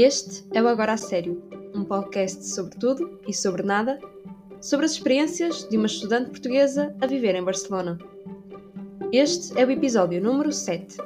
[0.00, 1.42] Este é o Agora a Sério,
[1.74, 3.98] um podcast sobre tudo e sobre nada,
[4.60, 7.98] sobre as experiências de uma estudante portuguesa a viver em Barcelona.
[9.12, 10.98] Este é o episódio número 7.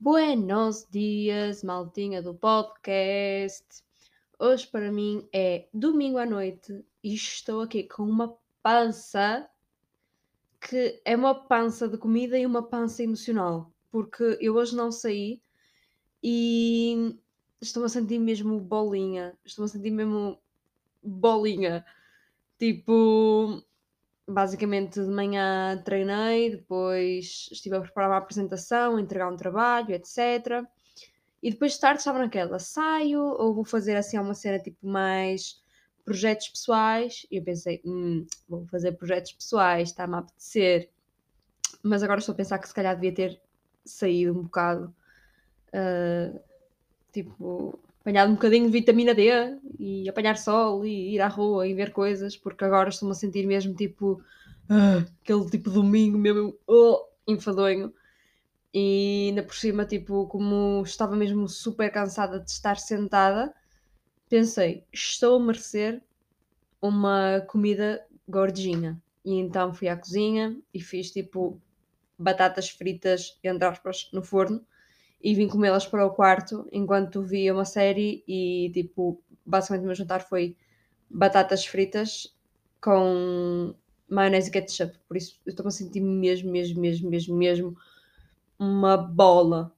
[0.00, 3.84] Buenos dias, maltinha do podcast.
[4.38, 9.46] Hoje para mim é domingo à noite e estou aqui com uma pança
[10.62, 15.42] que é uma pança de comida e uma pança emocional, porque eu hoje não saí
[16.22, 17.16] e
[17.60, 20.38] estou a sentir mesmo bolinha, estou a sentir mesmo
[21.02, 21.84] bolinha.
[22.58, 23.60] Tipo,
[24.26, 30.64] basicamente de manhã treinei, depois estive a preparar uma apresentação, entregar um trabalho, etc.
[31.42, 35.61] E depois de tarde estava naquela, saio ou vou fazer assim uma cena tipo mais
[36.04, 37.26] projetos pessoais.
[37.30, 40.90] E eu pensei, hum, vou fazer projetos pessoais, está-me a apetecer.
[41.82, 43.40] Mas agora estou a pensar que se calhar devia ter
[43.84, 44.94] saído um bocado,
[45.74, 46.40] uh,
[47.12, 49.30] tipo, apanhado um bocadinho de vitamina D
[49.78, 53.46] e apanhar sol e ir à rua e ver coisas, porque agora estou-me a sentir
[53.46, 54.22] mesmo tipo,
[54.70, 57.92] uh, aquele tipo domingo mesmo, oh, enfadonho.
[58.74, 63.54] E ainda por cima, tipo, como estava mesmo super cansada de estar sentada,
[64.32, 66.02] pensei, estou a merecer
[66.80, 68.98] uma comida gordinha.
[69.22, 71.60] E então fui à cozinha e fiz tipo
[72.18, 74.64] batatas fritas, entre aspas, no forno
[75.22, 79.94] e vim comê-las para o quarto enquanto via uma série e tipo, basicamente o meu
[79.94, 80.56] jantar foi
[81.10, 82.34] batatas fritas
[82.80, 83.74] com
[84.08, 84.98] maionese e ketchup.
[85.06, 87.76] Por isso eu estou a sentir mesmo, mesmo, mesmo, mesmo, mesmo
[88.58, 89.70] uma bola.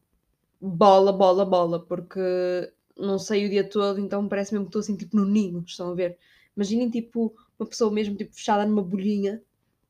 [0.61, 4.97] Bola, bola, bola, porque não sei o dia todo, então parece mesmo que estou assim
[4.97, 6.19] tipo no ninho, estão a ver?
[6.57, 9.43] Imaginem tipo uma pessoa mesmo tipo fechada numa bolhinha,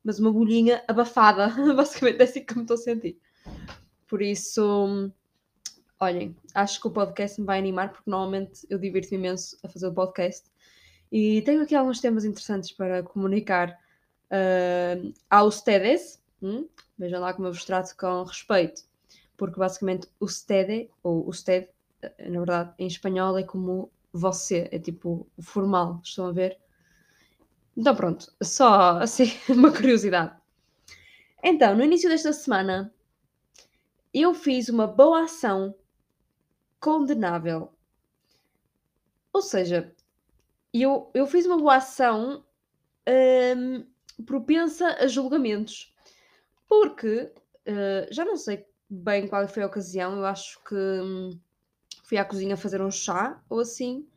[0.03, 3.17] mas uma bolhinha abafada, basicamente é assim que me estou a sentir.
[4.07, 5.11] Por isso,
[5.99, 9.87] olhem, acho que o podcast me vai animar porque normalmente eu divirto-me imenso a fazer
[9.87, 10.49] o podcast
[11.11, 13.79] e tenho aqui alguns temas interessantes para comunicar
[14.31, 16.21] uh, a ustedes.
[16.41, 16.67] Hum?
[16.97, 18.83] Vejam lá como eu vos trato com respeito,
[19.37, 21.67] porque basicamente o usted ou usted
[22.19, 26.57] na verdade, em espanhol é como você, é tipo formal, estão a ver?
[27.75, 30.35] Então pronto, só assim uma curiosidade.
[31.43, 32.93] Então, no início desta semana,
[34.13, 35.75] eu fiz uma boa ação
[36.79, 37.71] condenável.
[39.33, 39.93] Ou seja,
[40.73, 42.43] eu, eu fiz uma boa ação
[43.57, 43.85] hum,
[44.25, 45.93] propensa a julgamentos.
[46.67, 47.31] Porque,
[47.67, 51.39] uh, já não sei bem qual foi a ocasião, eu acho que hum,
[52.05, 54.07] fui à cozinha fazer um chá ou assim.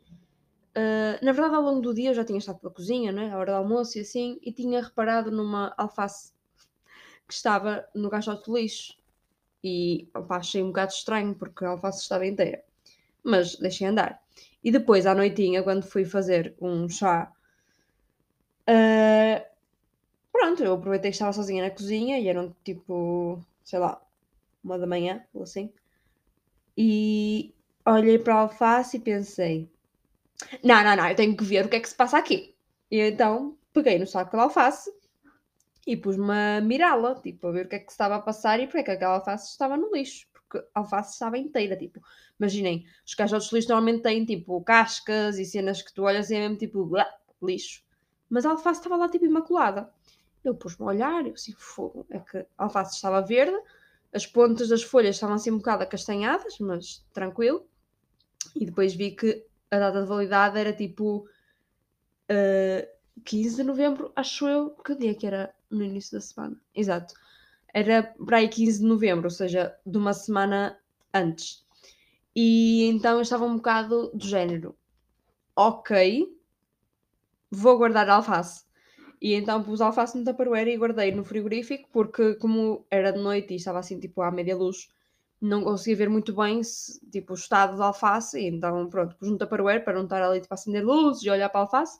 [0.77, 3.37] Uh, na verdade, ao longo do dia eu já tinha estado pela cozinha, né, à
[3.37, 6.31] hora do almoço e assim, e tinha reparado numa alface
[7.27, 8.97] que estava no caixote de lixo.
[9.63, 12.63] E opa, achei um bocado estranho porque a alface estava inteira.
[13.23, 14.21] Mas deixei andar.
[14.63, 17.31] E depois, à noitinha, quando fui fazer um chá,
[18.69, 19.45] uh,
[20.31, 24.01] pronto, eu aproveitei que estava sozinha na cozinha e eram tipo, sei lá,
[24.63, 25.73] uma da manhã ou assim.
[26.77, 27.53] E
[27.93, 29.69] olhei para a alface e pensei:
[30.63, 32.55] não, não, não, eu tenho que ver o que é que se passa aqui.
[32.89, 34.91] E então peguei no saco da alface
[35.85, 38.67] e pus-me a mirá-la, tipo, a ver o que é que estava a passar e
[38.67, 40.27] porque é que aquela alface estava no lixo.
[40.33, 42.01] Porque a alface estava inteira, tipo,
[42.39, 46.35] imaginem, os caixotes de lixo normalmente têm, tipo, cascas e cenas que tu olhas e
[46.35, 46.89] é mesmo, tipo,
[47.41, 47.83] lixo.
[48.29, 49.91] Mas a alface estava lá, tipo, imaculada.
[50.43, 53.57] Eu pus-me a olhar, eu assim, fogo, é que a alface estava verde,
[54.13, 57.68] as pontas das folhas estavam assim um bocado acastanhadas, mas tranquilo.
[58.55, 61.27] E depois vi que a data de validade era tipo uh,
[62.29, 62.89] eh,
[63.23, 64.71] 15 de novembro, acho eu.
[64.71, 66.59] Que dia que era no início da semana?
[66.73, 67.13] Exato.
[67.73, 70.79] Era para aí 15 de novembro, ou seja, de uma semana
[71.13, 71.65] antes.
[72.35, 74.75] E então eu estava um bocado do género.
[75.55, 76.27] Ok,
[77.51, 78.63] vou guardar alface.
[79.21, 83.53] E então pus alface no tupperware e guardei no frigorífico, porque como era de noite
[83.53, 84.89] e estava assim tipo à média luz,
[85.41, 89.37] não conseguia ver muito bem se, tipo, o estado da alface, então pronto, pus um
[89.37, 91.99] tupperware para não estar ali tipo, a acender luzes e olhar para a alface.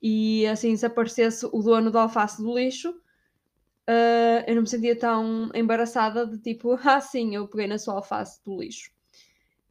[0.00, 4.98] E assim, se aparecesse o dono da alface do lixo, uh, eu não me sentia
[4.98, 8.90] tão embaraçada de tipo, ah sim, eu peguei na sua alface do lixo.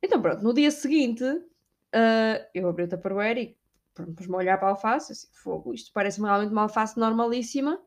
[0.02, 3.58] Então pronto, no dia seguinte, uh, eu abri o tupperware e
[3.94, 7.80] pronto, pus-me a olhar para a alface, assim, fogo, isto parece-me realmente uma alface normalíssima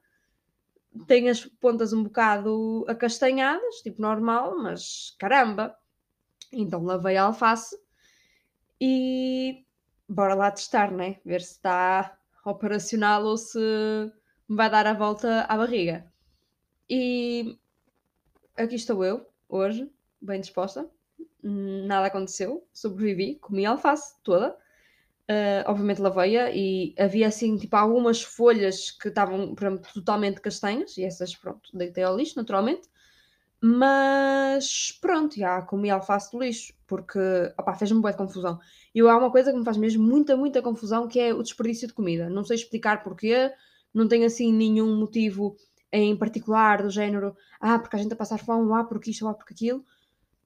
[1.06, 5.76] tem as pontas um bocado acastanhadas, tipo normal, mas caramba.
[6.52, 7.76] Então lavei a alface
[8.81, 9.64] e
[10.08, 11.17] bora lá testar, né?
[11.25, 13.58] Ver se está operacional ou se
[14.49, 16.11] me vai dar a volta à barriga.
[16.88, 17.58] E
[18.56, 19.90] aqui estou eu, hoje,
[20.20, 20.88] bem disposta.
[21.43, 24.56] Nada aconteceu, sobrevivi, comi a alface toda.
[25.31, 29.55] Uh, obviamente lavei-a e havia assim tipo algumas folhas que estavam
[29.94, 32.88] totalmente castanhas e essas pronto, deitei ao lixo naturalmente.
[33.61, 37.19] Mas pronto, já comi alface do lixo porque
[37.79, 38.61] fez-me boa confusão.
[38.94, 41.88] E há uma coisa que me faz mesmo muita, muita confusão que é o desperdício
[41.88, 43.50] de comida, não sei explicar porquê
[43.94, 45.56] não tenho assim nenhum motivo
[45.91, 49.32] em particular do género ah, porque a gente a passar fome, ah, porque isto, ah,
[49.32, 49.79] porque aquilo.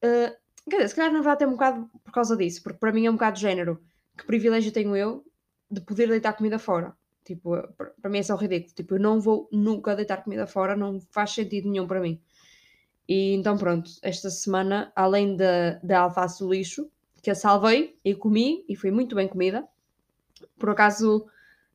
[0.04, 0.30] Uh,
[0.70, 3.06] quer dizer, se calhar na verdade é um bocado por causa disso, porque para mim
[3.06, 3.82] é um bocado de género
[4.18, 5.24] que privilégio tenho eu
[5.70, 6.94] de poder deitar comida fora?
[7.24, 7.56] Tipo,
[8.00, 8.74] para mim é só ridículo.
[8.74, 12.20] Tipo, eu não vou nunca deitar comida fora, não faz sentido nenhum para mim.
[13.08, 16.90] E então, pronto, esta semana, além da, alface do lixo,
[17.22, 19.66] que a salvei e comi, e foi muito bem comida.
[20.58, 21.26] Por acaso,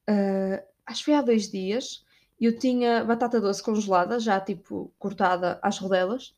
[0.09, 2.05] uh, acho que foi há dois dias,
[2.39, 6.35] eu tinha batata doce congelada, já tipo cortada às rodelas,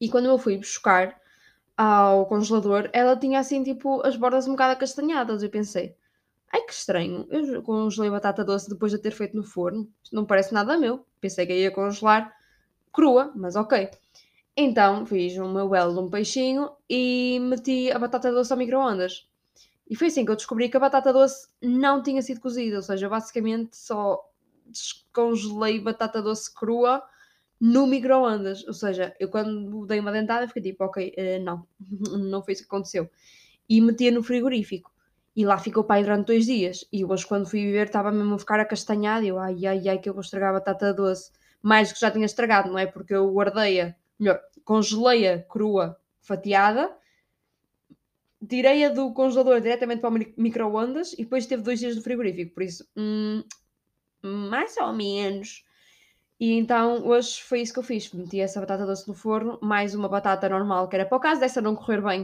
[0.00, 1.18] e quando eu fui buscar
[1.76, 5.42] ao congelador, ela tinha assim, tipo, as bordas um bocado acastanhadas.
[5.42, 5.96] Eu pensei,
[6.52, 10.24] ai que estranho, eu congelei batata doce depois de ter feito no forno, isto não
[10.24, 11.04] parece nada meu.
[11.20, 12.32] Pensei que ia congelar
[12.92, 13.90] crua, mas ok.
[14.56, 19.28] Então fiz o meu belo de um peixinho e meti a batata doce ao micro-ondas.
[19.90, 22.82] E foi assim que eu descobri que a batata doce não tinha sido cozida, ou
[22.82, 24.20] seja, basicamente só
[24.66, 27.02] descongelei batata doce crua
[27.64, 28.62] no micro-ondas.
[28.66, 31.66] Ou seja, eu quando dei uma dentada fiquei tipo, ok, uh, não,
[32.18, 33.08] não foi isso que aconteceu.
[33.66, 34.92] E metia no frigorífico.
[35.34, 36.86] E lá ficou pai durante dois dias.
[36.92, 39.24] E hoje, quando fui ver, estava mesmo a ficar acastanhado.
[39.24, 41.32] E eu, ai, ai, ai, que eu vou estragar a batata doce.
[41.62, 42.86] Mais do que já tinha estragado, não é?
[42.86, 46.94] Porque eu guardei-a, melhor, congelei-a crua, fatiada,
[48.46, 52.54] tirei-a do congelador diretamente para o micro-ondas e depois teve dois dias no frigorífico.
[52.54, 53.42] Por isso, hum,
[54.22, 55.64] mais ou menos
[56.38, 58.12] e então hoje foi isso que eu fiz.
[58.12, 61.40] Meti essa batata doce no forno, mais uma batata normal, que era para o caso
[61.40, 62.22] dessa não correr bem,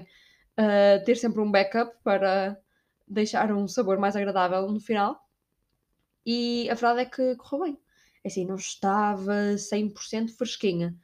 [0.58, 2.58] uh, ter sempre um backup para
[3.06, 5.24] deixar um sabor mais agradável no final.
[6.26, 7.78] E a verdade é que correu bem.
[8.24, 10.94] É assim, não estava 100% fresquinha,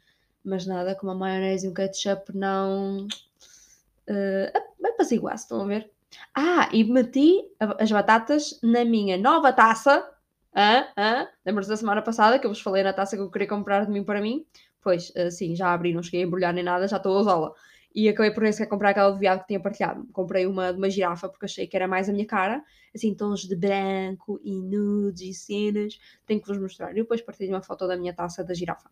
[0.45, 5.91] mas nada como a maionese e um ketchup não uh, apaziguasse, estão a ver?
[6.35, 7.45] Ah, e meti
[7.79, 10.09] as batatas na minha nova taça
[10.57, 13.47] ah, ah, Lembras da semana passada que eu vos falei na taça que eu queria
[13.47, 14.45] comprar de mim para mim?
[14.81, 17.53] Pois, uh, sim, já abri, não cheguei a embrulhar nem nada, já estou a usá-la.
[17.95, 20.07] E acabei por nem sequer comprar aquela de viado que tinha partilhado.
[20.13, 22.63] Comprei uma de uma girafa porque achei que era mais a minha cara.
[22.95, 25.99] Assim, tons de branco e nudes e cenas.
[26.27, 26.93] Tenho que vos mostrar.
[26.93, 28.91] E depois partilho uma foto da minha taça da girafa.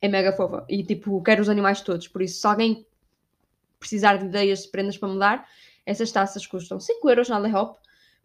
[0.00, 0.64] É mega fofa.
[0.68, 2.08] E tipo, quero os animais todos.
[2.08, 2.84] Por isso, se alguém
[3.78, 5.48] precisar de ideias de prendas para mudar,
[5.86, 7.78] essas taças custam 5 euros na Lehop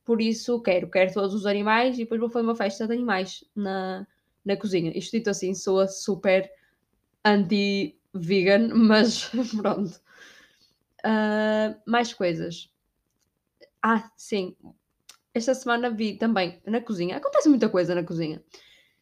[0.05, 3.43] por isso quero, quero todos os animais e depois vou fazer uma festa de animais
[3.55, 4.07] na,
[4.45, 4.95] na cozinha.
[4.95, 6.49] Isto dito assim, soa super
[7.25, 9.99] anti-vegan, mas pronto.
[11.03, 12.71] Uh, mais coisas.
[13.81, 14.55] Ah, sim.
[15.33, 17.17] Esta semana vi também na cozinha.
[17.17, 18.43] Acontece muita coisa na cozinha.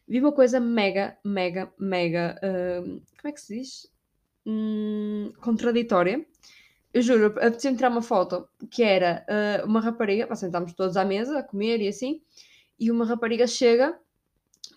[0.08, 2.40] Vi uma coisa mega, mega, mega.
[2.42, 3.92] Uh, como é que se diz?
[4.46, 6.26] Hum, contraditória
[6.94, 11.04] eu juro, apetecia-me tirar uma foto que era uh, uma rapariga, para sentarmos todos à
[11.04, 12.22] mesa a comer e assim,
[12.80, 13.98] e uma rapariga chega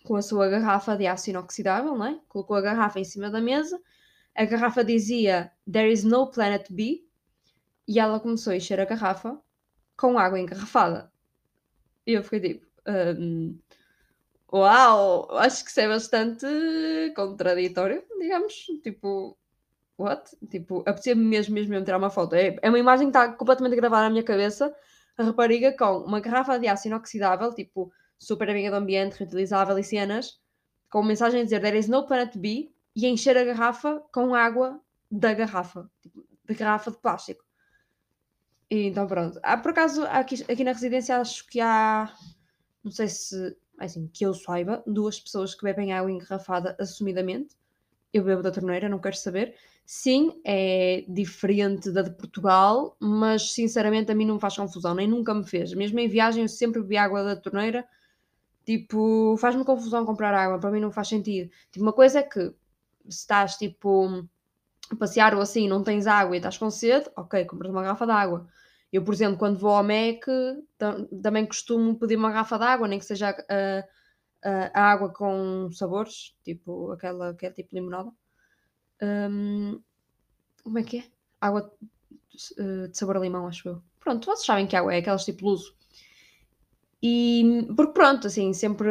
[0.03, 2.19] com a sua garrafa de aço inoxidável, não é?
[2.27, 3.79] colocou a garrafa em cima da mesa,
[4.33, 7.03] a garrafa dizia There is no planet B,
[7.87, 9.39] e ela começou a encher a garrafa
[9.95, 11.11] com água engarrafada.
[12.05, 12.67] E eu fiquei tipo,
[13.19, 13.57] um,
[14.51, 16.45] uau, acho que isso é bastante
[17.15, 18.53] contraditório, digamos,
[18.83, 19.37] tipo,
[19.97, 20.29] what?
[20.49, 22.35] Tipo, apetecia-me mesmo, mesmo, mesmo tirar uma foto.
[22.35, 24.73] É, é uma imagem que está completamente gravada na minha cabeça.
[25.17, 29.83] A rapariga com uma garrafa de aço inoxidável, tipo, super amiga do ambiente, reutilizável e
[29.83, 30.39] cenas,
[30.89, 34.33] com uma mensagem a dizer There is no planet B e encher a garrafa com
[34.33, 37.43] água da garrafa, tipo, de garrafa de plástico.
[38.69, 39.39] E então pronto.
[39.43, 42.13] Ah, por acaso, aqui, aqui na residência acho que há,
[42.83, 47.55] não sei se, assim, que eu saiba, duas pessoas que bebem água engarrafada assumidamente.
[48.13, 49.55] Eu bebo da torneira, não quero saber.
[49.89, 55.33] Sim, é diferente da de Portugal, mas sinceramente a mim não faz confusão, nem nunca
[55.33, 55.73] me fez.
[55.73, 57.87] Mesmo em viagem eu sempre bebi água da torneira,
[58.65, 61.51] tipo, faz-me confusão comprar água, para mim não faz sentido.
[61.71, 62.39] Tipo, uma coisa é que
[63.09, 64.27] se estás tipo
[64.91, 68.05] a passear ou assim, não tens água e estás com sede, ok, compras uma garrafa
[68.05, 68.47] de água.
[68.93, 70.25] Eu, por exemplo, quando vou ao Mac,
[71.21, 73.83] também costumo pedir uma garrafa de água, nem que seja a,
[74.43, 78.11] a, a água com sabores, tipo aquela que é tipo limonada.
[79.01, 79.81] Um,
[80.63, 81.03] como é que é?
[81.39, 81.71] Água
[82.29, 83.81] de, sabor a limão, acho eu.
[83.99, 85.75] Pronto, vocês sabem que água é aquelas tipo luso.
[87.01, 88.89] E porque pronto, assim, sempre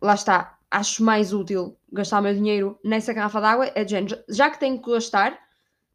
[0.00, 0.58] lá está.
[0.70, 3.72] acho mais útil gastar o meu dinheiro nessa garrafa d'água.
[3.74, 5.38] É de género, já que tenho que gastar,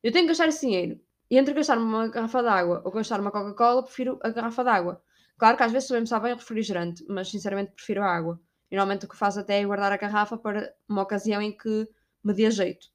[0.02, 1.00] eu tenho que gastar esse dinheiro.
[1.30, 5.02] E entre gastar uma garrafa d'água ou gastar uma Coca-Cola, prefiro a garrafa d'água.
[5.38, 8.40] Claro que às vezes sabemos sabe bem o refrigerante, mas sinceramente prefiro a água.
[8.70, 11.88] E normalmente o que faço até é guardar a garrafa para uma ocasião em que
[12.24, 12.93] me dê jeito.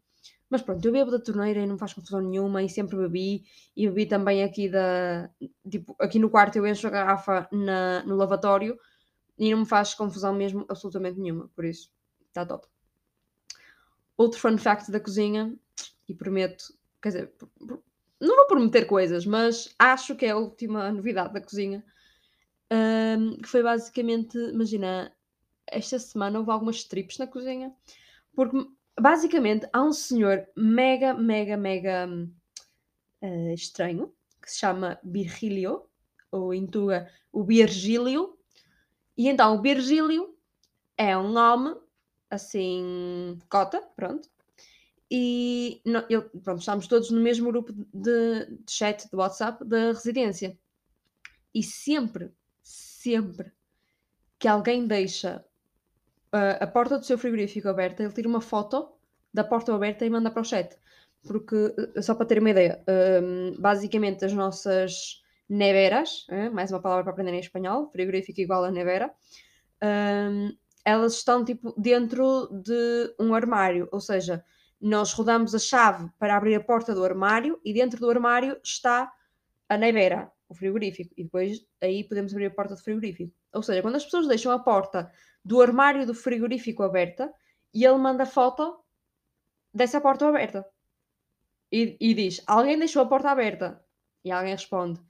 [0.50, 3.45] Mas pronto, eu bebo da torneira e não faz confusão nenhuma e sempre bebi.
[3.76, 5.31] E bebi também aqui da.
[5.69, 8.78] Tipo, aqui no quarto eu encho a garrafa na, no lavatório
[9.38, 11.49] e não me faz confusão mesmo absolutamente nenhuma.
[11.55, 11.90] Por isso,
[12.28, 12.67] está top.
[14.17, 15.55] Outro fun fact da cozinha,
[16.09, 17.33] e prometo, quer dizer,
[18.21, 21.85] não vou prometer coisas, mas acho que é a última novidade da cozinha.
[22.71, 25.12] Um, que foi basicamente, imagina,
[25.67, 27.73] esta semana houve algumas trips na cozinha,
[28.35, 28.57] porque
[29.00, 32.09] basicamente há um senhor mega, mega, mega
[33.23, 35.85] uh, estranho que se chama Virgílio,
[36.31, 38.38] ou em Tuga o Virgílio,
[39.17, 40.35] e então o Virgílio
[40.97, 41.76] é um homem
[42.31, 44.28] assim, cota, pronto.
[45.11, 49.93] E não, eu, pronto, estamos todos no mesmo grupo de, de chat do WhatsApp da
[49.93, 50.59] residência.
[51.55, 52.31] E sempre,
[52.62, 53.52] sempre
[54.38, 55.45] que alguém deixa
[56.32, 58.88] a, a porta do seu frigorífico aberta, ele tira uma foto
[59.32, 60.76] da porta aberta e manda para o chat.
[61.26, 62.82] Porque, eh, só para ter uma ideia,
[63.23, 66.49] um, basicamente as nossas neveras, é?
[66.49, 69.11] mais uma palavra para aprender em espanhol, frigorífico igual a nevera,
[69.82, 70.50] um,
[70.85, 74.44] elas estão tipo dentro de um armário, ou seja,
[74.80, 79.12] nós rodamos a chave para abrir a porta do armário e dentro do armário está
[79.68, 83.33] a nevera, o frigorífico, e depois aí podemos abrir a porta do frigorífico.
[83.52, 85.11] Ou seja, quando as pessoas deixam a porta
[85.45, 87.33] do armário do frigorífico aberta
[87.73, 88.83] e ele manda foto
[89.73, 90.67] dessa porta aberta
[91.71, 93.83] e, e diz: Alguém deixou a porta aberta?
[94.25, 95.00] E alguém responde: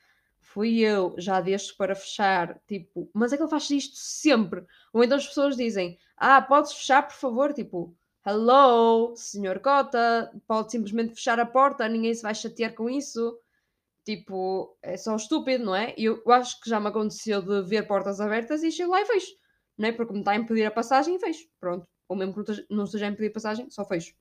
[0.40, 2.61] Fui eu, já deixo para fechar.
[2.66, 4.64] Tipo, mas é que ele faz isto sempre.
[4.92, 7.52] Ou então as pessoas dizem: Ah, podes fechar, por favor?
[7.52, 13.38] Tipo, hello, senhor Cota, pode simplesmente fechar a porta, ninguém se vai chatear com isso.
[14.09, 15.93] Tipo, é só estúpido, não é?
[15.99, 19.05] Eu, eu acho que já me aconteceu de ver portas abertas e chego lá e
[19.05, 19.33] fecho.
[19.77, 19.93] Não é?
[19.93, 21.47] Porque me está a impedir a passagem e fecho.
[21.61, 21.87] Pronto.
[22.09, 24.15] Ou mesmo que não esteja a impedir a passagem, só fecho.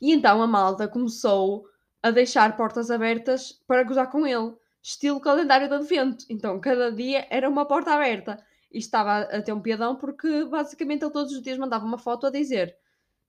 [0.00, 1.66] E então a malta começou
[2.00, 6.24] a deixar portas abertas para gozar com ele, estilo calendário de advento.
[6.30, 8.40] Então cada dia era uma porta aberta.
[8.70, 12.28] E estava a ter um piadão porque basicamente ele todos os dias mandava uma foto
[12.28, 12.76] a dizer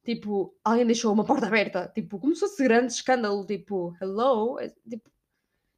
[0.03, 1.91] tipo, alguém deixou uma porta aberta.
[1.95, 3.43] Tipo, como se fosse grande escândalo.
[3.43, 4.59] Tipo, hello?
[4.59, 5.09] É, tipo,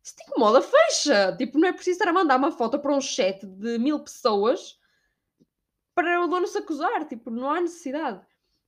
[0.04, 1.36] se te incomoda, fecha.
[1.38, 4.78] Tipo, não é preciso estar a mandar uma foto para um chat de mil pessoas
[5.96, 7.08] para o dono se acusar.
[7.08, 8.22] Tipo, não há necessidade.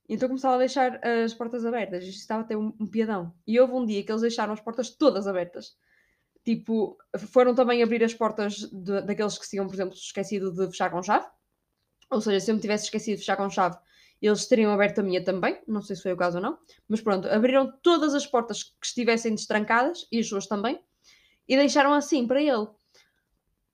[0.08, 2.04] Então começava a deixar as portas abertas.
[2.04, 3.34] Isto estava a ter um, um piadão.
[3.46, 5.76] E houve um dia que eles deixaram as portas todas abertas.
[6.42, 10.90] Tipo, foram também abrir as portas de, daqueles que tinham, por exemplo, esquecido de fechar
[10.90, 11.26] com chave.
[12.10, 13.76] Ou seja, se eu me tivesse esquecido de fechar com chave,
[14.22, 15.60] eles teriam aberto a minha também.
[15.66, 16.56] Não sei se foi o caso ou não.
[16.88, 20.80] Mas pronto, abriram todas as portas que estivessem destrancadas e as suas também.
[21.48, 22.68] E deixaram assim para ele.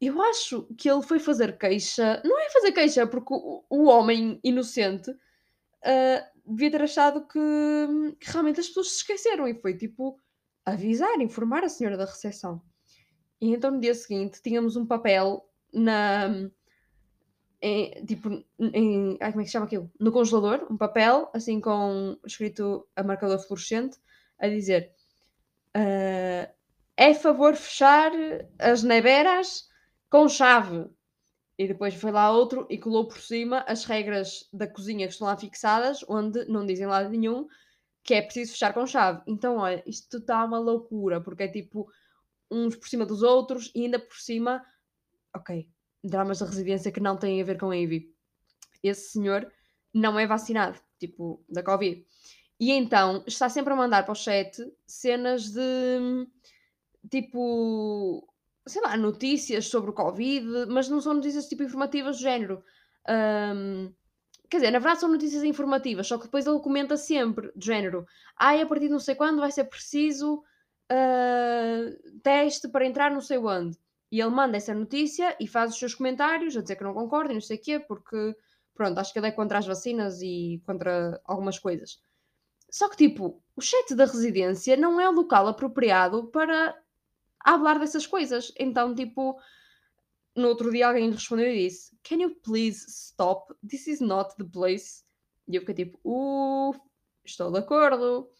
[0.00, 2.20] Eu acho que ele foi fazer queixa.
[2.24, 7.38] Não é fazer queixa, porque o, o homem inocente uh, devia ter achado que,
[8.18, 10.18] que, realmente as pessoas se esqueceram e foi tipo
[10.64, 12.60] avisar, informar a senhora da recepção.
[13.40, 16.50] E então no dia seguinte tínhamos um papel na.
[17.60, 19.88] Em, tipo, em, ai, como é que se chama aquilo?
[20.00, 23.98] No congelador, um papel assim com escrito a marcador fluorescente
[24.36, 24.92] a dizer
[25.76, 26.52] uh,
[27.02, 28.12] é favor fechar
[28.60, 29.68] as neveras
[30.08, 30.88] com chave.
[31.58, 35.26] E depois foi lá outro e colou por cima as regras da cozinha que estão
[35.26, 37.48] lá fixadas, onde não dizem lado nenhum
[38.04, 39.20] que é preciso fechar com chave.
[39.26, 41.90] Então, olha, isto está uma loucura, porque é tipo
[42.48, 44.64] uns por cima dos outros e ainda por cima,
[45.34, 45.68] ok,
[46.04, 48.14] dramas da residência que não têm a ver com a Ivy.
[48.80, 49.52] Esse senhor
[49.92, 52.06] não é vacinado, tipo, da Covid.
[52.60, 54.56] E então está sempre a mandar para o chat
[54.86, 56.28] cenas de
[57.10, 58.26] tipo
[58.66, 62.62] sei lá, notícias sobre o Covid, mas não são notícias tipo informativas do género.
[63.08, 63.92] Um,
[64.48, 68.06] quer dizer, na verdade são notícias informativas, só que depois ele comenta sempre, do género,
[68.36, 70.42] ai, ah, a partir de não sei quando vai ser preciso
[70.92, 73.76] uh, teste para entrar não sei onde.
[74.10, 77.32] E ele manda essa notícia e faz os seus comentários a dizer que não concorda
[77.32, 78.36] e não sei o quê, porque,
[78.74, 81.98] pronto, acho que ele é contra as vacinas e contra algumas coisas.
[82.70, 86.76] Só que, tipo, o chat da residência não é o local apropriado para
[87.44, 88.52] a falar dessas coisas.
[88.58, 89.38] Então, tipo,
[90.34, 93.54] no outro dia alguém respondeu e disse: Can you please stop?
[93.68, 95.04] This is not the place.
[95.48, 96.74] E eu fiquei tipo, uh,
[97.24, 98.30] estou de acordo.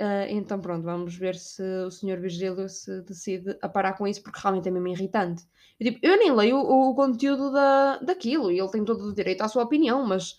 [0.00, 4.22] Uh, então pronto, vamos ver se o senhor Virgílio se decide a parar com isso,
[4.22, 5.44] porque realmente é mesmo irritante.
[5.78, 9.14] Eu, tipo, eu nem leio o, o, conteúdo da, daquilo e ele tem todo o
[9.14, 10.36] direito à sua opinião, mas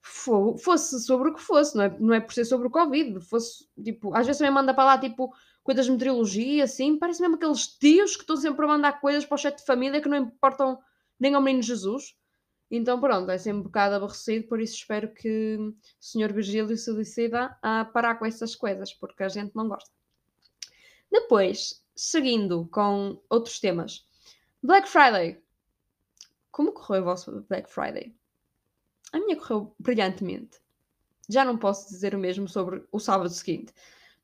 [0.00, 3.66] fosse sobre o que fosse, não é, não é por ser sobre o Covid, fosse,
[3.82, 5.32] tipo, às vezes também manda para lá, tipo,
[5.64, 9.34] coisas de meteorologia, assim, parece mesmo aqueles tios que estão sempre a mandar coisas para
[9.34, 10.78] o chat de família que não importam
[11.18, 12.14] nem ao menino Jesus.
[12.70, 16.32] Então, pronto, é sempre um bocado aborrecido, por isso espero que o Sr.
[16.32, 19.90] Virgílio se decida a parar com essas coisas, porque a gente não gosta.
[21.10, 24.06] Depois, seguindo com outros temas.
[24.62, 25.42] Black Friday.
[26.50, 28.14] Como correu o vosso Black Friday?
[29.12, 30.58] A minha correu brilhantemente.
[31.28, 33.72] Já não posso dizer o mesmo sobre o sábado seguinte.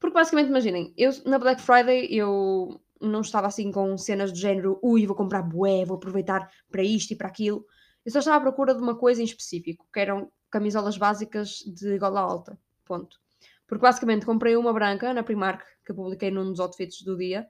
[0.00, 4.78] Porque basicamente, imaginem, eu na Black Friday eu não estava assim com cenas do género,
[4.82, 7.64] ui, vou comprar bué, vou aproveitar para isto e para aquilo.
[8.04, 11.98] Eu só estava à procura de uma coisa em específico, que eram camisolas básicas de
[11.98, 12.58] gola alta.
[12.84, 13.20] Ponto.
[13.66, 17.46] Porque basicamente comprei uma branca na Primark, que eu publiquei num dos outfits do dia,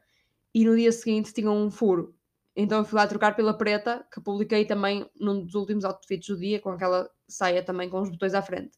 [0.52, 2.14] e no dia seguinte tinha um furo.
[2.54, 6.36] Então eu fui lá trocar pela preta, que publiquei também num dos últimos outfits do
[6.36, 8.76] dia, com aquela saia também com os botões à frente.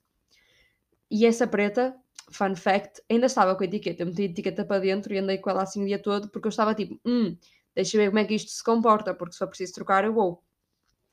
[1.10, 1.96] E essa preta,
[2.32, 4.02] fun fact, ainda estava com a etiqueta.
[4.02, 6.46] Eu meti a etiqueta para dentro e andei com ela assim o dia todo, porque
[6.48, 7.36] eu estava tipo, hum,
[7.74, 10.42] deixa ver como é que isto se comporta, porque se for preciso trocar, eu vou.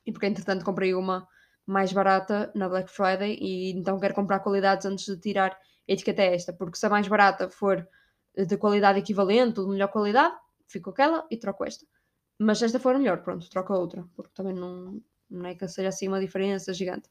[0.05, 1.27] E porque entretanto comprei uma
[1.65, 5.57] mais barata na Black Friday e então quero comprar qualidades antes de tirar a
[5.91, 7.87] etiqueta esta, porque se a mais barata for
[8.35, 10.35] de qualidade equivalente ou de melhor qualidade,
[10.67, 11.85] fico aquela e troco esta.
[12.39, 15.67] Mas se esta for melhor, pronto, troco a outra, porque também não, não é que
[15.67, 17.09] seja assim uma diferença gigante.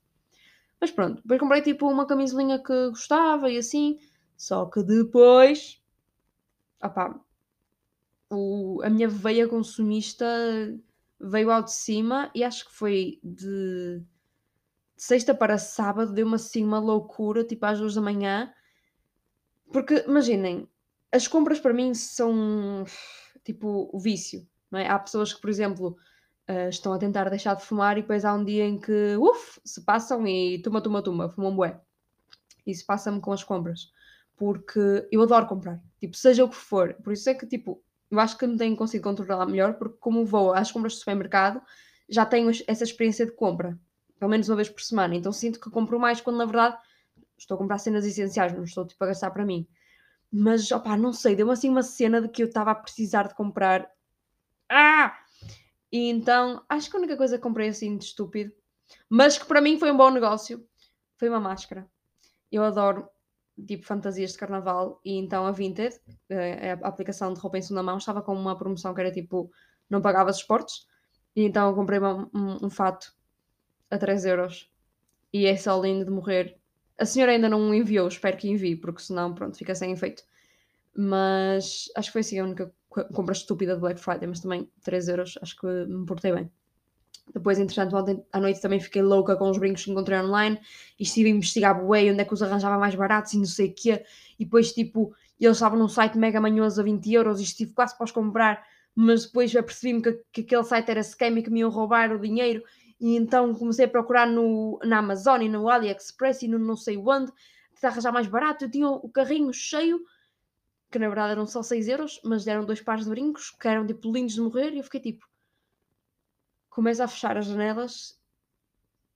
[0.80, 3.98] Mas pronto, depois comprei tipo uma camisolinha que gostava e assim,
[4.36, 5.82] só que depois,
[6.82, 7.18] opá,
[8.30, 10.24] o, a minha veia consumista
[11.20, 13.98] veio ao de cima e acho que foi de,
[14.96, 18.52] de sexta para sábado, deu-me assim uma loucura, tipo às duas da manhã,
[19.72, 20.68] porque imaginem,
[21.10, 22.84] as compras para mim são
[23.44, 24.88] tipo o vício, não é?
[24.88, 25.96] Há pessoas que, por exemplo,
[26.48, 29.60] uh, estão a tentar deixar de fumar e depois há um dia em que, uff,
[29.64, 31.80] se passam e tuma, tuma, tuma, fumam bué.
[32.66, 33.92] Isso passa-me com as compras.
[34.36, 35.80] Porque eu adoro comprar.
[35.98, 36.94] Tipo, seja o que for.
[37.02, 40.24] Por isso é que, tipo, eu acho que me tenho conseguido controlar melhor, porque como
[40.24, 41.60] vou às compras do supermercado,
[42.08, 43.78] já tenho essa experiência de compra.
[44.18, 45.14] Pelo menos uma vez por semana.
[45.14, 46.76] Então sinto que compro mais quando, na verdade,
[47.36, 49.66] estou a comprar cenas essenciais, não estou, tipo, a gastar para mim.
[50.30, 53.34] Mas, opá, não sei, deu-me assim uma cena de que eu estava a precisar de
[53.34, 53.90] comprar.
[54.70, 55.16] Ah!
[55.90, 58.52] E então, acho que a única coisa que comprei assim de estúpido,
[59.08, 60.66] mas que para mim foi um bom negócio,
[61.16, 61.88] foi uma máscara.
[62.50, 63.08] Eu adoro,
[63.66, 65.98] tipo, fantasias de carnaval, e então a Vinted,
[66.28, 69.50] eh, a aplicação de roupa em segunda mão, estava com uma promoção que era tipo,
[69.88, 70.86] não pagava os esportes,
[71.34, 73.14] e então eu comprei uma, um, um fato
[73.90, 74.70] a 3 euros.
[75.32, 76.58] E é só lindo de morrer.
[76.98, 80.22] A senhora ainda não enviou, espero que envie, porque senão, pronto, fica sem efeito.
[80.94, 85.08] Mas acho que foi assim a única compra estúpida de Black Friday, mas também 3
[85.08, 86.50] euros, acho que me portei bem.
[87.32, 90.58] Depois, entretanto, ontem à noite também fiquei louca com os brincos que encontrei online
[90.98, 93.68] e estive a investigar bué onde é que os arranjava mais baratos e não sei
[93.68, 94.02] o quê.
[94.38, 97.96] E depois, tipo, eles estavam num site mega manhoso a 20 euros e estive quase
[97.96, 101.60] para os comprar, mas depois apercebi-me que, que aquele site era scam e que me
[101.60, 102.62] iam roubar o dinheiro.
[103.00, 106.96] E então comecei a procurar no, na Amazon e no AliExpress e no não sei
[106.96, 107.30] onde,
[107.74, 108.64] tentar arranjar mais barato.
[108.64, 110.00] Eu tinha o carrinho cheio
[110.90, 113.86] que na verdade eram só 6 euros, mas deram dois pares de brincos que eram
[113.86, 115.26] tipo lindos de morrer, e eu fiquei tipo.
[116.70, 118.18] Começa a fechar as janelas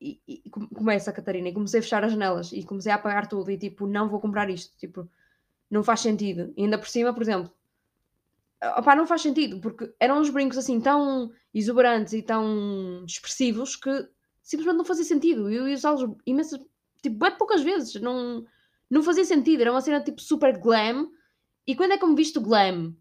[0.01, 3.29] e, e começa a Catarina, e comecei a fechar as janelas e comecei a apagar
[3.29, 5.09] tudo e tipo, não vou comprar isto, tipo,
[5.71, 6.53] não faz sentido.
[6.57, 7.53] E ainda por cima, por exemplo,
[8.77, 14.09] opá, não faz sentido, porque eram uns brincos assim tão exuberantes e tão expressivos que
[14.43, 15.51] simplesmente não fazia sentido.
[15.51, 16.61] Eu ia usá-los imensas,
[17.01, 18.45] tipo, bem poucas vezes, não,
[18.91, 19.61] não fazia sentido.
[19.61, 21.09] Era uma cena tipo super glam
[21.67, 22.97] e quando é que eu me visto glam?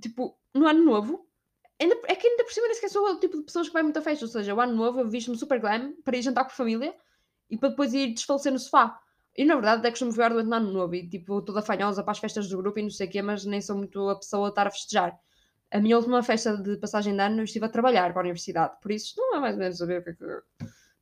[0.00, 1.26] Tipo, no ano novo?
[1.80, 3.82] Ainda, é que ainda por cima nem sequer sou o tipo de pessoas que vai
[3.82, 4.24] muito a festa.
[4.24, 6.94] Ou seja, o ano novo eu visto-me super glam para ir jantar com a família
[7.50, 8.98] e para depois ir desfalecer no sofá.
[9.36, 12.12] E na verdade até costumo jogar durante o ano novo e tipo toda fanhosa para
[12.12, 14.46] as festas do grupo e não sei o quê, mas nem sou muito a pessoa
[14.46, 15.18] a estar a festejar.
[15.70, 18.74] A minha última festa de passagem de ano eu estive a trabalhar para a universidade,
[18.80, 20.24] por isso não é mais ou menos saber o que é que.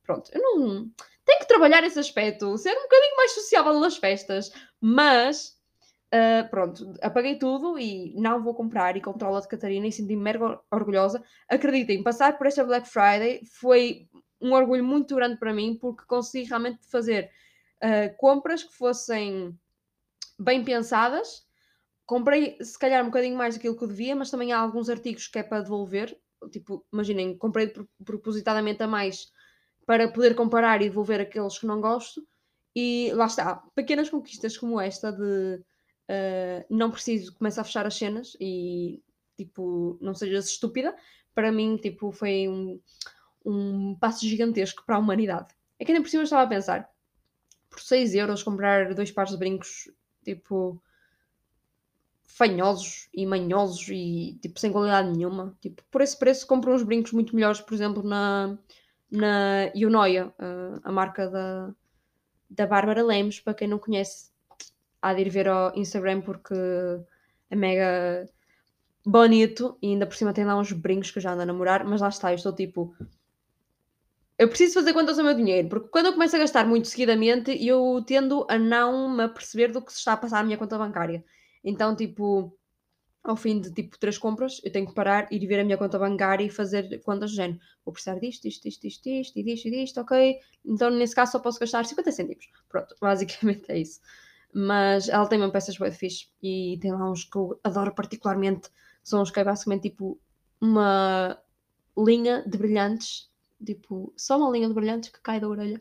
[0.03, 0.91] Pronto, eu não.
[1.23, 4.51] Tenho que trabalhar esse aspecto, ser um bocadinho mais sociável nas festas,
[4.81, 5.54] mas
[6.15, 10.61] Uh, pronto, apaguei tudo e não vou comprar e controla de Catarina e senti-me mega
[10.71, 11.21] orgulhosa.
[11.49, 14.07] Acreditem, passar por esta Black Friday foi
[14.39, 17.29] um orgulho muito grande para mim porque consegui realmente fazer
[17.83, 19.59] uh, compras que fossem
[20.39, 21.43] bem pensadas.
[22.05, 25.39] Comprei, se calhar, um bocadinho mais daquilo que devia, mas também há alguns artigos que
[25.39, 26.17] é para devolver.
[26.49, 27.73] Tipo, imaginem, comprei
[28.05, 29.27] propositadamente a mais
[29.85, 32.25] para poder comparar e devolver aqueles que não gosto.
[32.73, 35.61] E lá está, pequenas conquistas como esta de
[36.09, 39.01] uh, não preciso começar a fechar as cenas e
[39.37, 40.95] tipo, não sejas estúpida,
[41.33, 42.79] para mim tipo, foi um,
[43.45, 45.53] um passo gigantesco para a humanidade.
[45.77, 46.89] É que ainda por cima estava a pensar,
[47.69, 49.91] por 6 euros comprar dois pares de brincos,
[50.23, 50.81] tipo,
[52.23, 55.57] fanhosos e manhosos e, tipo, sem qualidade nenhuma.
[55.61, 58.57] Tipo, por esse preço compro uns brincos muito melhores, por exemplo, na,
[59.11, 60.33] na Unoia,
[60.83, 61.73] a marca da,
[62.49, 64.31] da Bárbara Lemos, para quem não conhece,
[65.05, 66.55] há de ir ver ao Instagram porque
[67.49, 68.27] é mega
[69.05, 71.85] bonito e ainda por cima tem lá uns brincos que eu já ando a namorar,
[71.85, 72.95] mas lá está, eu estou tipo.
[74.37, 77.51] Eu preciso fazer contas ao meu dinheiro, porque quando eu começo a gastar muito seguidamente,
[77.65, 80.77] eu tendo a não me aperceber do que se está a passar na minha conta
[80.77, 81.23] bancária.
[81.63, 82.57] Então, tipo,
[83.23, 85.99] ao fim de tipo três compras, eu tenho que parar, ir ver a minha conta
[85.99, 87.59] bancária e fazer contas de género.
[87.85, 90.37] Vou precisar disto, isto, isto, isto, isto, e disto, e disto, ok.
[90.65, 92.49] Então, nesse caso, só posso gastar 50 cêntimos.
[92.67, 94.01] Pronto, basicamente é isso.
[94.57, 98.69] Mas ela tem uma peças bem fixe e tem lá uns que eu adoro particularmente
[99.03, 100.17] são os que é basicamente tipo
[100.61, 101.37] uma
[101.97, 103.29] linha de brilhantes,
[103.63, 105.77] tipo, só uma linha de brilhantes que cai da orelha.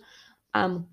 [0.52, 0.88] Amo.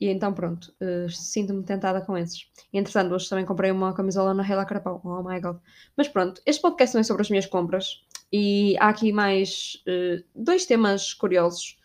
[0.00, 2.50] E então pronto, uh, sinto-me tentada com esses.
[2.72, 5.00] E entretanto, hoje também comprei uma camisola na Hela Carapau.
[5.04, 5.58] Oh my god.
[5.96, 8.04] Mas pronto, este podcast não é sobre as minhas compras.
[8.32, 11.78] E há aqui mais uh, dois temas curiosos,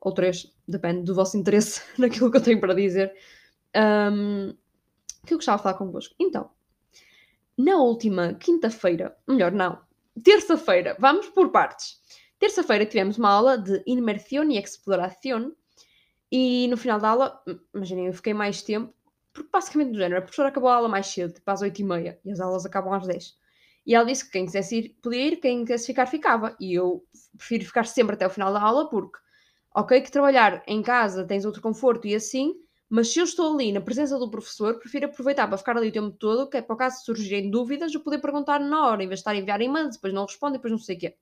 [0.00, 3.12] ou três, depende do vosso interesse naquilo que eu tenho para dizer,
[3.76, 4.54] um,
[5.26, 6.14] que eu gostava de falar convosco.
[6.18, 6.50] Então,
[7.56, 9.80] na última quinta-feira, melhor não,
[10.22, 12.00] terça-feira, vamos por partes.
[12.38, 15.54] Terça-feira tivemos uma aula de imersión e exploração
[16.30, 17.42] e no final da aula,
[17.74, 18.92] imaginem, eu fiquei mais tempo,
[19.32, 21.84] porque basicamente do género, a professora acabou a aula mais cedo, tipo às 8 e
[21.84, 23.36] meia, e as aulas acabam às 10.
[23.86, 26.56] E ela disse que quem quisesse ir, podia ir, quem quisesse ficar, ficava.
[26.58, 27.04] E eu
[27.36, 29.18] prefiro ficar sempre até o final da aula, porque,
[29.74, 32.54] ok, que trabalhar em casa tens outro conforto e assim,
[32.88, 35.92] mas se eu estou ali na presença do professor, prefiro aproveitar para ficar ali o
[35.92, 39.08] tempo todo, que é para o caso surgirem dúvidas, eu poder perguntar na hora, em
[39.08, 41.16] vez de estar a enviar e-mails, depois não responde, depois não sei o quê.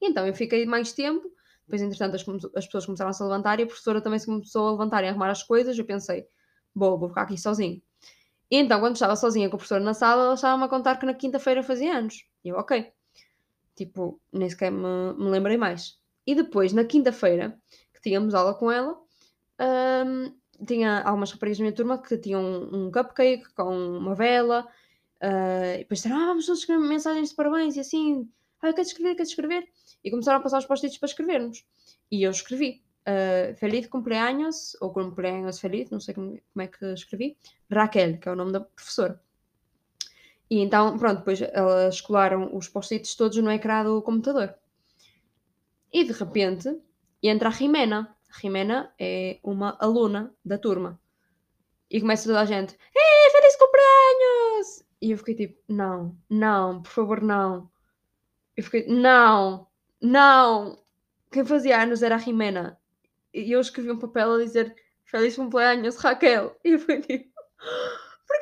[0.00, 1.30] E então eu fiquei mais tempo,
[1.64, 2.24] depois entretanto as,
[2.56, 5.06] as, pessoas começaram a se levantar e a professora também se começou a levantar e
[5.06, 6.26] a arrumar as coisas, eu pensei,
[6.74, 7.80] boa, vou ficar aqui sozinho.
[8.50, 11.06] E então, quando estava sozinha com a professora na sala, ela estava-me a contar que
[11.06, 12.26] na quinta-feira fazia anos.
[12.44, 12.92] E eu, ok.
[13.74, 15.98] Tipo, nem sequer me, me lembrei mais.
[16.26, 17.58] E depois, na quinta-feira,
[17.94, 19.00] que tínhamos aula com ela,
[20.06, 20.34] hum,
[20.66, 24.66] tinha algumas raparigas da minha turma que tinham um, cupcake com uma vela,
[25.22, 28.28] uh, e depois disseram, ah, vamos todos escrever mensagens de parabéns, e assim,
[28.60, 29.68] ah, queres escrever, queres escrever?
[30.04, 31.64] E começaram a passar os post-its para escrevermos.
[32.10, 37.36] E eu escrevi, uh, feliz cumpleaños, ou cumpleaños feliz, não sei como, é que escrevi,
[37.70, 39.20] Raquel, que é o nome da professora.
[40.50, 44.54] E então, pronto, depois elas colaram os post-its todos no ecrã do computador.
[45.90, 46.78] E de repente
[47.22, 51.00] entra a Jimena, Jimena é uma aluna da turma.
[51.90, 54.84] E começa toda a gente: Ei, feliz cumpleaños!
[55.00, 57.70] E eu fiquei tipo: Não, não, por favor, não.
[58.56, 59.66] Eu fiquei: Não,
[60.00, 60.82] não.
[61.30, 62.78] Quem fazia anos era a Jimena.
[63.32, 66.56] E eu escrevi um papel a dizer: Feliz cumpleaños, Raquel.
[66.64, 67.32] E eu fiquei tipo: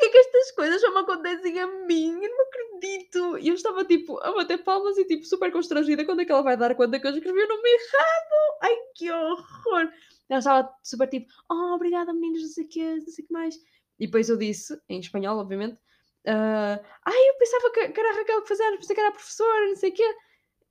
[0.00, 2.24] Porquê que estas coisas só me acontecem a mim?
[2.24, 3.38] Eu não acredito.
[3.38, 6.42] E eu estava tipo a bater palmas e tipo super constrangida quando é que ela
[6.42, 8.58] vai dar conta que eu escrevi o nome errado.
[8.62, 9.92] Ai que horror!
[10.30, 13.32] Ela estava super tipo, oh, obrigada meninas, não sei o que, não sei o que
[13.32, 13.56] mais.
[13.98, 18.14] E depois eu disse, em espanhol, obviamente, uh, ai, eu pensava que, que era a
[18.14, 20.14] Raquel que fazia, pensei que era a professora, não sei o quê.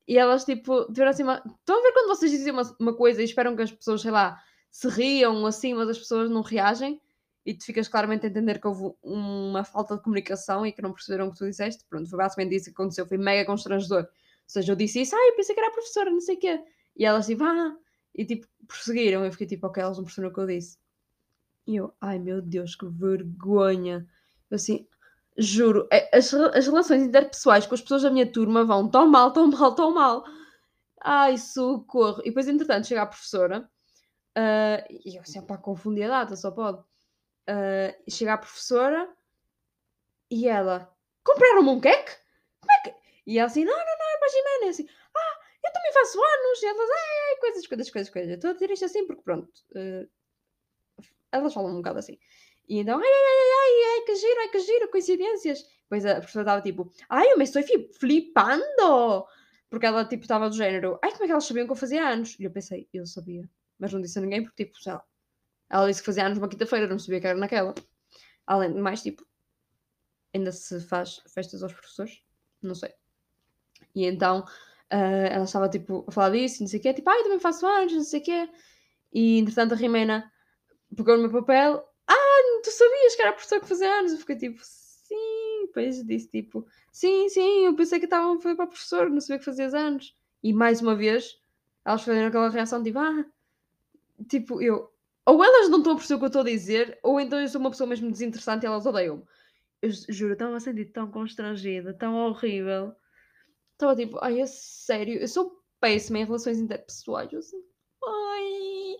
[0.07, 1.43] E elas, tipo, tiveram assim uma...
[1.59, 4.09] Estão a ver quando vocês dizem uma, uma coisa e esperam que as pessoas, sei
[4.09, 6.99] lá, se riam assim, mas as pessoas não reagem?
[7.49, 10.93] E tu ficas claramente a entender que houve uma falta de comunicação e que não
[10.93, 11.83] perceberam o que tu disseste.
[11.89, 14.03] Pronto, foi basicamente isso que aconteceu, foi mega constrangedor.
[14.03, 14.07] Ou
[14.45, 16.63] seja, eu disse isso, ah, eu pensei que era a professora, não sei o quê.
[16.95, 17.75] E elas tipo, ah,
[18.13, 19.25] e tipo, prosseguiram.
[19.25, 20.77] Eu fiquei tipo, ok, elas não perceberam o que eu disse.
[21.65, 24.07] E eu, ai meu Deus, que vergonha.
[24.51, 24.88] Eu assim,
[25.35, 29.33] juro, é, as, as relações interpessoais com as pessoas da minha turma vão tão mal,
[29.33, 30.23] tão mal, tão mal.
[31.01, 32.21] Ai, socorro.
[32.21, 33.67] E depois, entretanto, chega a professora
[34.38, 36.88] uh, e eu assim, pá, confundi a data, só pode
[37.49, 39.09] uh, chega a professora
[40.29, 42.12] e ela, compraram-me um queque?
[42.62, 42.95] Como é que...
[43.25, 44.69] E ela assim, não, não, não, é para Jimena.
[44.69, 46.63] assim, ah, eu também faço anos.
[46.63, 48.31] E elas, ai, coisas, coisas, coisas, coisas.
[48.33, 50.09] Estou a dizer isto assim porque, pronto, uh,
[51.31, 52.17] elas falam um bocado assim.
[52.67, 55.63] E então, ai, ai, ai, ai, ai, que giro, ai, que giro, coincidências.
[55.83, 57.63] Depois a professora estava tipo, ai, eu me estou
[57.99, 59.25] flipando.
[59.69, 62.07] Porque ela, tipo, estava do género, ai, como é que elas sabiam que eu fazia
[62.07, 62.35] anos?
[62.39, 63.47] E eu pensei, eu sabia.
[63.77, 65.03] Mas não disse a ninguém porque, tipo, sei lá,
[65.69, 67.75] ela disse que fazia anos uma quinta-feira, não sabia que era naquela.
[68.47, 69.25] Além de mais, tipo,
[70.34, 72.23] ainda se faz festas aos professores?
[72.62, 72.93] Não sei.
[73.95, 77.23] E então uh, ela estava tipo a falar disso, não sei o quê, tipo, ai,
[77.23, 78.49] também faço anos, não sei o quê.
[79.13, 80.32] E entretanto a Rimena
[80.95, 84.12] pegou no meu papel, ah, tu sabias que era a professora que fazia anos?
[84.12, 88.65] Eu fiquei tipo, sim, depois disse tipo, sim, sim, eu pensei que estava foi para
[88.65, 90.15] a professora, não sabia que fazias anos.
[90.43, 91.39] E mais uma vez
[91.86, 93.25] elas fizeram aquela reação tipo, ah,
[94.27, 94.91] tipo, eu,
[95.29, 97.47] ou elas não estão a perceber o que eu estou a dizer, ou então eu
[97.47, 99.23] sou uma pessoa mesmo desinteressante e elas odeiam-me.
[99.81, 102.93] Eu juro, estava a sentir tão constrangida, tão horrível.
[103.73, 107.31] Estava tipo, ai, é sério, eu sou péssima em relações interpessoais.
[107.31, 107.61] Eu assim,
[108.03, 108.95] ai.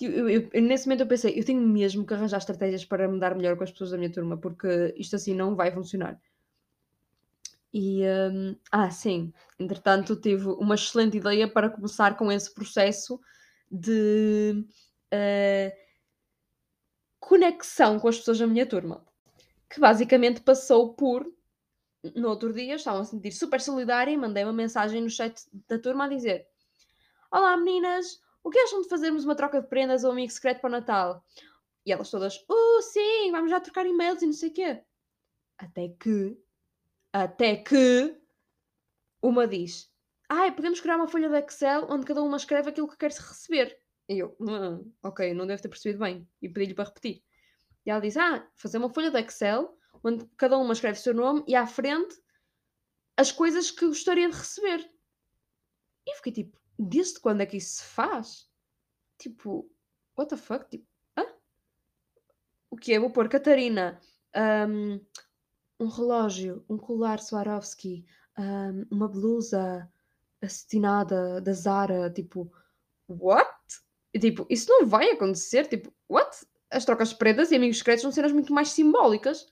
[0.00, 3.18] Eu, eu, eu, nesse momento eu pensei, eu tenho mesmo que arranjar estratégias para me
[3.18, 6.20] dar melhor com as pessoas da minha turma, porque isto assim não vai funcionar.
[7.74, 13.18] E, um, ah, sim, entretanto tive uma excelente ideia para começar com esse processo
[13.70, 14.64] de
[15.12, 15.76] uh,
[17.20, 19.04] conexão com as pessoas da minha turma,
[19.70, 21.30] que basicamente passou por,
[22.16, 25.78] no outro dia, estavam a sentir super solidária e mandei uma mensagem no chat da
[25.78, 26.46] turma a dizer
[27.30, 30.60] Olá meninas, o que acham de fazermos uma troca de prendas ou um amigo secreto
[30.60, 31.24] para o Natal?
[31.86, 34.82] E elas todas, uh, sim, vamos já trocar e-mails e não sei o quê.
[35.56, 36.36] Até que
[37.12, 38.16] até que
[39.22, 39.90] uma diz:
[40.28, 43.10] Ai, ah, podemos criar uma folha de Excel onde cada uma escreve aquilo que quer
[43.10, 43.78] receber.
[44.08, 46.28] E eu, hum, ok, não deve ter percebido bem.
[46.40, 47.22] E pedi-lhe para repetir.
[47.84, 51.14] E ela diz: Ah, fazer uma folha de Excel onde cada uma escreve o seu
[51.14, 52.20] nome e à frente
[53.16, 54.90] as coisas que gostaria de receber.
[56.06, 58.50] E fiquei tipo: Desde quando é que isso se faz?
[59.18, 59.70] Tipo,
[60.16, 60.68] what the fuck?
[60.68, 60.86] Tipo,
[61.16, 61.24] hã?
[62.70, 62.98] O que é?
[62.98, 64.00] Vou pôr Catarina.
[64.34, 65.00] Um,
[65.78, 68.04] um relógio, um colar Swarovski,
[68.38, 69.90] um, uma blusa
[70.40, 72.50] acetinada da Zara, tipo,
[73.08, 73.51] what?
[74.14, 76.30] E, tipo, isso não vai acontecer, tipo, what?
[76.70, 79.46] As trocas pretas e amigos secretos são cenas muito mais simbólicas.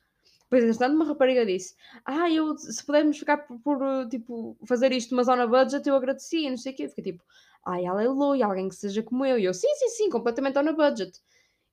[0.49, 5.15] Pois, entretanto, uma rapariga disse: Ah, eu, se pudermos ficar por, por, tipo, fazer isto,
[5.15, 6.89] mas on a budget, eu agradecia, não sei o quê.
[6.89, 7.23] Fiquei tipo:
[7.65, 9.39] Ai, aleluia, alguém que seja como eu.
[9.39, 11.13] E eu: Sim, sim, sim, completamente on a budget.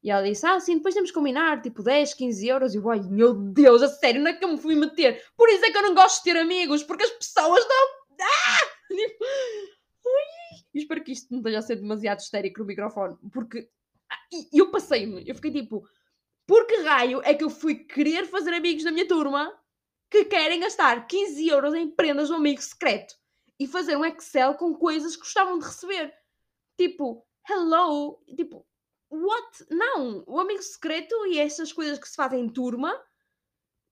[0.04, 2.74] E ela disse: Ah, sim, depois temos que combinar, tipo 10, 15 euros.
[2.74, 5.24] E eu, ai meu Deus, a sério, não é que eu me fui meter?
[5.36, 7.98] Por isso é que eu não gosto de ter amigos, porque as pessoas não.
[8.20, 9.77] Ah!
[10.80, 13.70] Tipo, espero que isto não esteja a ser demasiado histérico no microfone, porque
[14.12, 14.16] ah,
[14.54, 15.88] eu passei-me, eu fiquei tipo,
[16.46, 19.52] por que raio é que eu fui querer fazer amigos da minha turma
[20.10, 23.16] que querem gastar 15 euros em prendas de um amigo secreto
[23.60, 26.14] e fazer um Excel com coisas que gostavam de receber?
[26.78, 28.66] Tipo, hello, tipo,
[29.10, 29.66] What?
[29.72, 30.24] Não!
[30.28, 32.94] O amigo secreto e essas coisas que se fazem em turma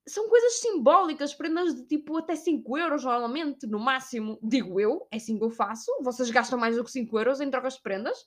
[0.08, 4.40] são coisas simbólicas, prendas de tipo até 5 euros normalmente, no máximo.
[4.42, 5.92] Digo eu, é assim que eu faço.
[6.04, 8.18] Vocês gastam mais do que 5 euros em trocas de prendas?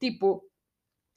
[0.00, 0.42] Tipo,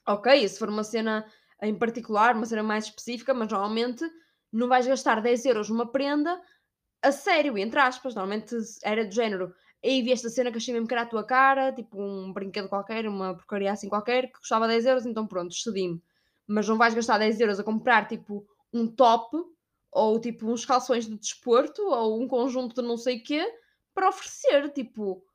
[0.07, 1.25] ok, se for uma cena
[1.61, 4.03] em particular, uma cena mais específica, mas normalmente
[4.51, 6.41] não vais gastar 10 euros numa prenda
[7.01, 8.13] a sério, entre aspas.
[8.13, 11.23] Normalmente era do género aí vi esta cena que achei mesmo que era a tua
[11.25, 15.53] cara, tipo um brinquedo qualquer, uma porcaria assim qualquer, que custava 10 euros, então pronto,
[15.53, 16.01] cedi-me.
[16.47, 19.37] Mas não vais gastar 10 euros a comprar tipo um top,
[19.93, 23.45] ou tipo uns calções de desporto, ou um conjunto de não sei quê,
[23.93, 25.25] para oferecer, tipo...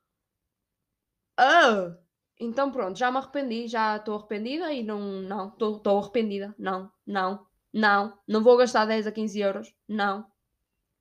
[1.37, 1.97] Ah!
[2.40, 7.47] Então pronto, já me arrependi, já estou arrependida e não, não, estou arrependida, não, não,
[7.73, 10.25] não, não vou gastar 10 a 15 euros, não,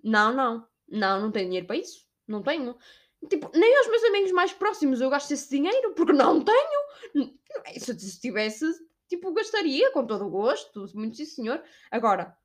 [0.04, 2.76] não, não, não, não tenho dinheiro para isso, não tenho.
[3.30, 7.32] Tipo, nem aos meus amigos mais próximos eu gasto esse dinheiro, porque não tenho.
[7.66, 8.66] É, se tivesse,
[9.08, 11.64] tipo, gastaria com todo o gosto, muito sim senhor.
[11.92, 12.36] Agora,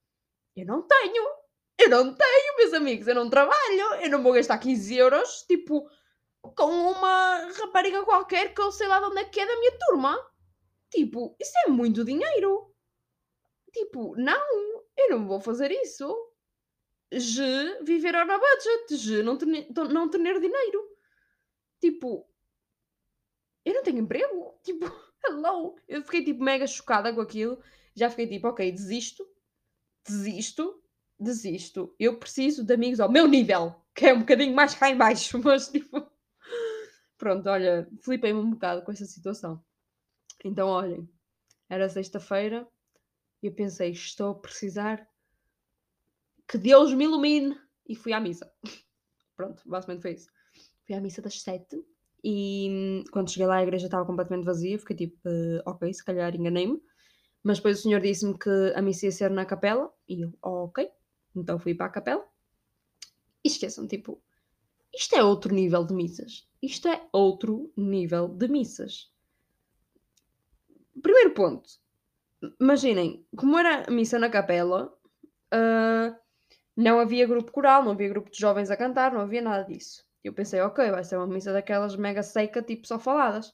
[0.57, 1.43] eu não tenho.
[1.79, 3.95] Eu não tenho, meus amigos, eu não trabalho.
[4.03, 5.89] Eu não vou gastar 15 euros, tipo,
[6.41, 9.79] com uma rapariga qualquer que eu sei lá de onde é que é da minha
[9.79, 10.33] turma.
[10.91, 12.73] Tipo, isso é muito dinheiro.
[13.73, 16.15] Tipo, não, eu não vou fazer isso.
[17.11, 20.97] G viver on a budget, G não ter, não ter dinheiro.
[21.81, 22.27] Tipo,
[23.65, 24.59] eu não tenho emprego.
[24.63, 24.87] Tipo,
[25.25, 25.77] hello.
[25.89, 27.63] Eu fiquei tipo mega chocada com aquilo.
[27.95, 29.27] Já fiquei tipo, ok, desisto,
[30.07, 30.83] desisto,
[31.19, 31.95] desisto.
[31.99, 35.39] Eu preciso de amigos ao meu nível, que é um bocadinho mais cá em baixo,
[35.43, 36.11] mas tipo.
[37.19, 39.65] Pronto, olha, flipei-me um bocado com essa situação.
[40.45, 41.09] Então, olhem,
[41.69, 42.67] era sexta-feira
[43.43, 45.09] e eu pensei, estou a precisar
[46.49, 47.59] que Deus me ilumine.
[47.89, 48.51] E fui à missa.
[49.37, 50.31] Pronto, basicamente foi isso.
[50.87, 51.85] Fui à missa das sete
[52.23, 54.79] e quando cheguei lá a igreja estava completamente vazia.
[54.79, 56.81] Fiquei tipo, uh, ok, se calhar enganei-me.
[57.43, 60.65] Mas depois o senhor disse-me que a missa ia ser na capela e eu, oh,
[60.65, 60.89] ok.
[61.35, 62.27] Então fui para a capela.
[63.45, 64.23] E esqueçam, tipo,
[64.95, 66.47] isto é outro nível de missas.
[66.63, 69.11] Isto é outro nível de missas.
[71.03, 71.69] Primeiro ponto.
[72.61, 74.93] Imaginem, como era a missa na capela,
[75.55, 76.17] uh,
[76.77, 80.05] não havia grupo coral, não havia grupo de jovens a cantar, não havia nada disso.
[80.23, 83.53] Eu pensei, ok, vai ser uma missa daquelas mega seca, tipo só faladas.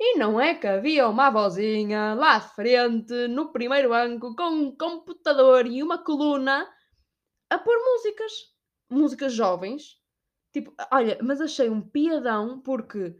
[0.00, 4.76] E não é que havia uma vozinha lá à frente, no primeiro banco, com um
[4.76, 6.68] computador e uma coluna,
[7.50, 8.32] a pôr músicas.
[8.88, 10.00] Músicas jovens.
[10.52, 13.14] Tipo, olha, mas achei um piadão porque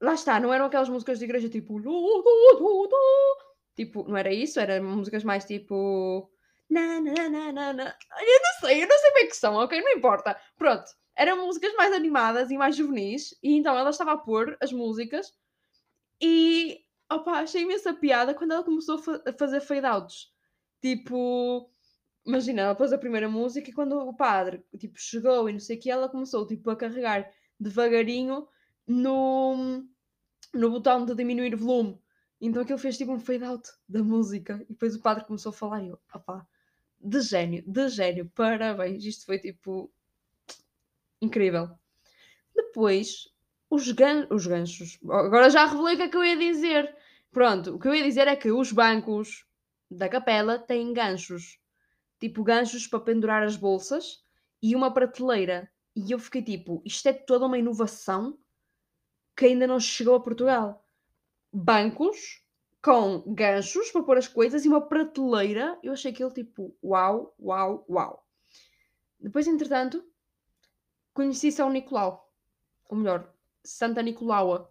[0.00, 1.80] lá está, não eram aquelas músicas de igreja tipo.
[3.74, 6.30] Tipo, não era isso, eram músicas mais tipo.
[6.68, 7.84] Na, na, na, na, na.
[8.20, 9.80] Eu não sei, eu não sei bem que são, ok?
[9.80, 10.40] Não importa.
[10.56, 10.84] Pronto,
[11.16, 15.34] eram músicas mais animadas e mais juvenis, e então ela estava a pôr as músicas
[16.20, 20.32] e opa, achei imensa piada quando ela começou a, fa a fazer fade-outs.
[20.80, 21.70] Tipo,
[22.24, 25.76] imagina, ela pôs a primeira música e quando o padre tipo, chegou e não sei
[25.76, 28.48] o que, ela começou tipo, a carregar devagarinho
[28.86, 29.84] no,
[30.54, 32.00] no botão de diminuir volume.
[32.40, 34.64] Então aquilo fez tipo um fade-out da música.
[34.68, 36.46] E depois o padre começou a falar e eu, opá,
[36.98, 39.04] de gênio, de gênio, parabéns.
[39.04, 39.92] Isto foi tipo
[41.20, 41.70] incrível.
[42.54, 43.28] Depois,
[43.70, 44.98] os, gan os ganchos.
[45.04, 46.94] Agora já revelei o que é que eu ia dizer.
[47.30, 49.46] Pronto, o que eu ia dizer é que os bancos
[49.88, 51.60] da capela têm ganchos.
[52.18, 54.22] Tipo ganchos para pendurar as bolsas
[54.60, 55.70] e uma prateleira.
[55.94, 58.36] E eu fiquei tipo, isto é toda uma inovação
[59.36, 60.84] que ainda não chegou a Portugal.
[61.52, 62.44] Bancos
[62.82, 65.78] com ganchos para pôr as coisas e uma prateleira.
[65.82, 68.26] Eu achei aquilo tipo, uau, uau, uau.
[69.18, 70.04] Depois, entretanto,
[71.12, 72.30] conheci São Nicolau.
[72.88, 73.32] Ou melhor,
[73.64, 74.70] Santa Nicolaua.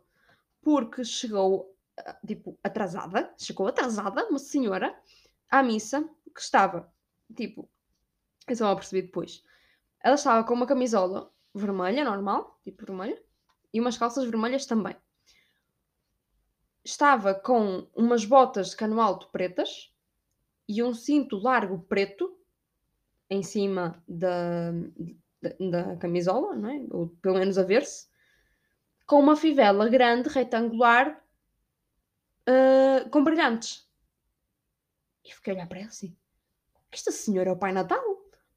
[0.61, 3.33] Porque chegou, ah, tipo, atrasada.
[3.37, 4.97] Chegou atrasada, uma senhora,
[5.49, 6.91] à missa, que estava,
[7.35, 7.69] tipo,
[8.47, 9.43] eu só percebi depois.
[10.01, 13.21] Ela estava com uma camisola vermelha, normal, tipo vermelha,
[13.73, 14.95] e umas calças vermelhas também.
[16.83, 19.93] Estava com umas botas de cano alto pretas
[20.67, 22.37] e um cinto largo preto
[23.29, 24.71] em cima da,
[25.41, 26.85] da, da camisola, não é?
[26.89, 28.07] ou pelo menos a ver-se,
[29.09, 31.19] com uma fivela grande, retangular,
[32.47, 33.89] uh, com brilhantes.
[35.25, 36.15] E fiquei a olhar para ela assim:
[36.91, 38.03] esta senhora é o Pai Natal?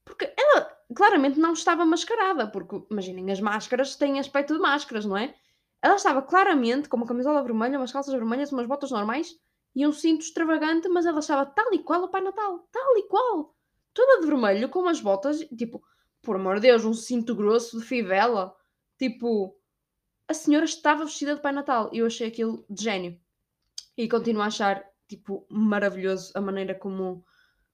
[0.05, 5.17] Porque ela claramente não estava mascarada, porque imaginem, as máscaras têm aspecto de máscaras, não
[5.17, 5.33] é?
[5.81, 9.35] Ela estava claramente com uma camisola vermelha, umas calças vermelhas, umas botas normais
[9.75, 13.07] e um cinto extravagante, mas ela estava tal e qual o Pai Natal, tal e
[13.07, 13.55] qual,
[13.91, 15.83] toda de vermelho, com umas botas, tipo,
[16.21, 18.55] por amor de Deus, um cinto grosso de fivela,
[18.99, 19.57] tipo,
[20.27, 23.19] a senhora estava vestida de Pai Natal e eu achei aquilo de gênio
[23.97, 27.23] e continuo a achar, tipo, maravilhoso a maneira como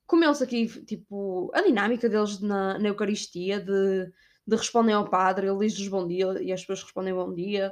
[0.05, 4.11] como eles aqui, tipo, a dinâmica deles na, na Eucaristia, de,
[4.45, 7.71] de respondem ao Padre, ele diz-lhes bom dia e as pessoas respondem bom dia.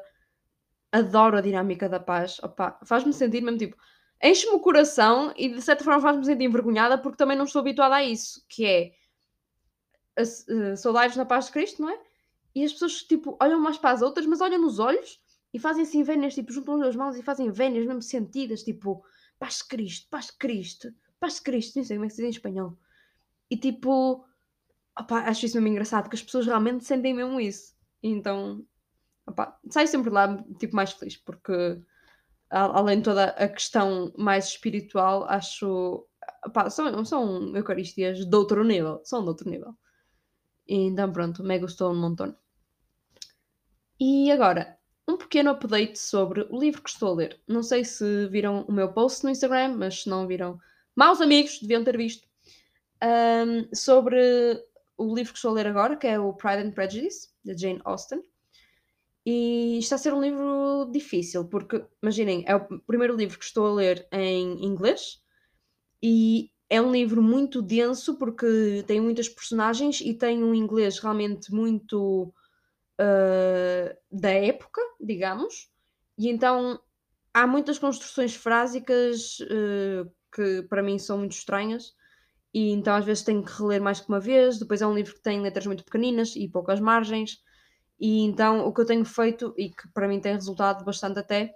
[0.92, 2.40] Adoro a dinâmica da paz.
[2.86, 3.76] faz-me sentir mesmo tipo,
[4.24, 7.96] enche-me o coração e de certa forma faz-me sentir envergonhada porque também não estou habituada
[7.96, 8.92] a isso, que é
[10.78, 12.00] sou lives na paz de Cristo, não é?
[12.60, 15.20] E as pessoas tipo olham umas para as outras, mas olham nos olhos
[15.54, 19.04] e fazem assim vénias, tipo, juntam as mãos e fazem vénias mesmo sentidas, tipo,
[19.40, 22.78] paz Cristo, paz Cristo paz Cristo, nem sei como é que se diz em espanhol.
[23.50, 24.26] E tipo,
[24.98, 27.76] opa, acho isso mesmo engraçado, porque as pessoas realmente sentem mesmo isso.
[28.04, 28.66] E então,
[29.26, 31.82] opa, saio sempre lá, tipo, mais feliz, porque
[32.50, 36.08] além de toda a questão mais espiritual, acho.
[36.46, 39.74] Opa, são, são Eucaristias de outro nível, são de outro nível.
[40.68, 42.36] E então, pronto, me gostou um montão.
[44.00, 47.42] E agora, um pequeno update sobre o livro que estou a ler.
[47.48, 50.60] Não sei se viram o meu post no Instagram, mas se não viram,
[50.96, 52.28] maus amigos, deviam ter visto,
[53.04, 54.20] um, sobre
[54.98, 57.82] o livro que estou a ler agora, que é o Pride and Prejudice, de Jane
[57.86, 58.22] Austen.
[59.26, 63.68] E está a ser um livro difícil, porque, imaginem, é o primeiro livro que estou
[63.68, 65.22] a ler em inglês
[66.02, 71.52] e é um livro muito denso porque tem muitas personagens e tem um inglês realmente
[71.54, 72.34] muito
[73.00, 75.70] uh, da época, digamos,
[76.18, 76.80] e então
[77.34, 81.94] há muitas construções frásicas uh, que para mim são muito estranhas,
[82.54, 84.58] e então às vezes tenho que reler mais que uma vez.
[84.58, 87.44] Depois é um livro que tem letras muito pequeninas e poucas margens,
[88.00, 91.54] e então o que eu tenho feito, e que para mim tem resultado bastante até,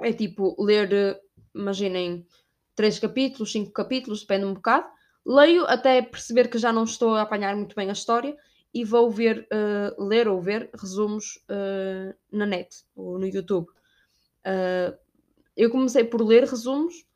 [0.00, 1.20] é tipo ler,
[1.54, 2.26] imaginem,
[2.74, 4.88] três capítulos, cinco capítulos, depende um bocado.
[5.24, 8.36] Leio até perceber que já não estou a apanhar muito bem a história
[8.76, 13.66] e vou ver, uh, ler ou ver resumos uh, na net ou no YouTube.
[14.44, 14.94] Uh,
[15.56, 17.06] eu comecei por ler resumos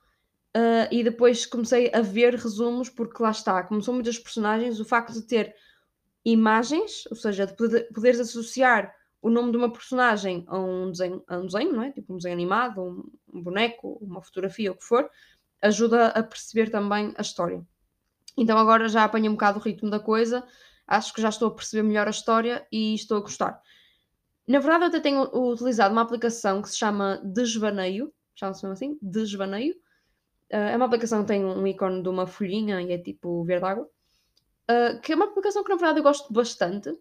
[0.91, 5.13] e depois comecei a ver resumos, porque lá está, como são muitas personagens, o facto
[5.13, 5.55] de ter
[6.25, 8.93] imagens, ou seja, de poder, poderes associar
[9.23, 11.93] o nome de uma personagem a um desenho, a um desenho não é?
[11.93, 15.09] Tipo um desenho animado, um, um boneco, uma fotografia, o que for,
[15.63, 17.63] ajuda a perceber também a história.
[18.37, 20.43] Então agora já apanhei um bocado o ritmo da coisa,
[20.91, 23.59] acho que já estou a perceber melhor a história e estou a gostar.
[24.47, 25.23] Na verdade, eu até tenho
[25.53, 29.75] utilizado uma aplicação que se chama Desvaneio, chama-se mesmo assim, Desvaneio,
[30.53, 33.65] Uh, é uma aplicação que tem um ícone de uma folhinha e é tipo verde
[33.67, 33.89] água.
[34.69, 36.93] Uh, que é uma aplicação que na verdade eu gosto bastante.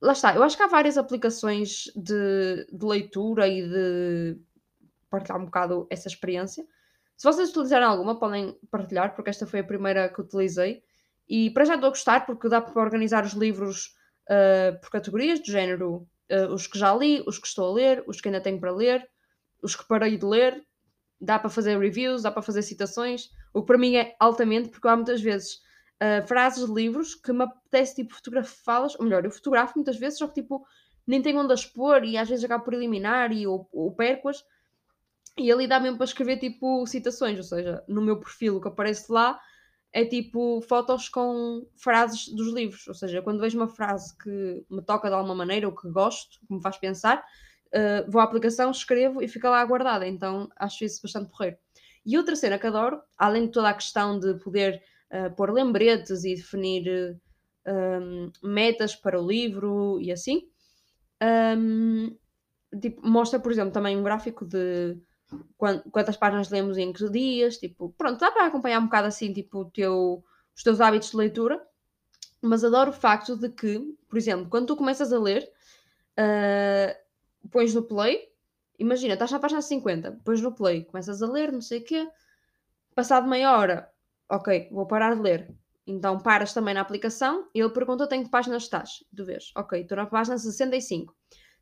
[0.00, 4.40] lá está, eu acho que há várias aplicações de, de leitura e de
[5.08, 6.66] partilhar um bocado essa experiência.
[7.16, 10.82] Se vocês utilizarem alguma, podem partilhar, porque esta foi a primeira que utilizei.
[11.30, 13.94] E para já estou a gostar, porque dá para organizar os livros
[14.28, 18.02] uh, por categorias, do género uh, os que já li, os que estou a ler,
[18.08, 19.08] os que ainda tenho para ler,
[19.62, 20.60] os que parei de ler.
[21.20, 24.88] Dá para fazer reviews, dá para fazer citações, o que para mim é altamente, porque
[24.88, 25.60] há muitas vezes
[26.02, 30.18] uh, frases de livros que me apetece tipo fotografá-las, ou melhor, eu fotografo muitas vezes,
[30.18, 30.66] só que tipo
[31.06, 34.42] nem tenho onde as pôr e às vezes acabo por eliminar e ou, ou perco-as.
[35.38, 38.68] E ali dá mesmo para escrever tipo citações, ou seja, no meu perfil o que
[38.68, 39.38] aparece lá
[39.92, 42.86] é tipo fotos com frases dos livros.
[42.86, 46.38] Ou seja, quando vejo uma frase que me toca de alguma maneira ou que gosto,
[46.46, 50.06] que me faz pensar, uh, vou à aplicação, escrevo e fica lá guardada.
[50.06, 51.56] Então acho isso bastante porreiro.
[52.04, 54.82] E outra cena que adoro, além de toda a questão de poder
[55.12, 57.20] uh, pôr lembretes e definir
[57.66, 60.48] um, metas para o livro e assim,
[61.58, 62.16] um,
[62.80, 64.96] tipo, mostra, por exemplo, também um gráfico de
[65.56, 69.64] quantas páginas lemos em que dias, tipo, pronto, dá para acompanhar um bocado assim, tipo,
[69.66, 70.24] teu,
[70.56, 71.60] os teus hábitos de leitura,
[72.40, 73.78] mas adoro o facto de que,
[74.08, 75.50] por exemplo, quando tu começas a ler,
[76.18, 78.28] uh, pões no play,
[78.78, 82.08] imagina, estás na página 50, pões no play, começas a ler, não sei o quê,
[82.94, 83.90] passado meia hora,
[84.28, 85.54] ok, vou parar de ler.
[85.86, 89.04] Então paras também na aplicação e ele pergunta em que páginas estás.
[89.14, 91.14] Tu vês, ok, estou na página 65.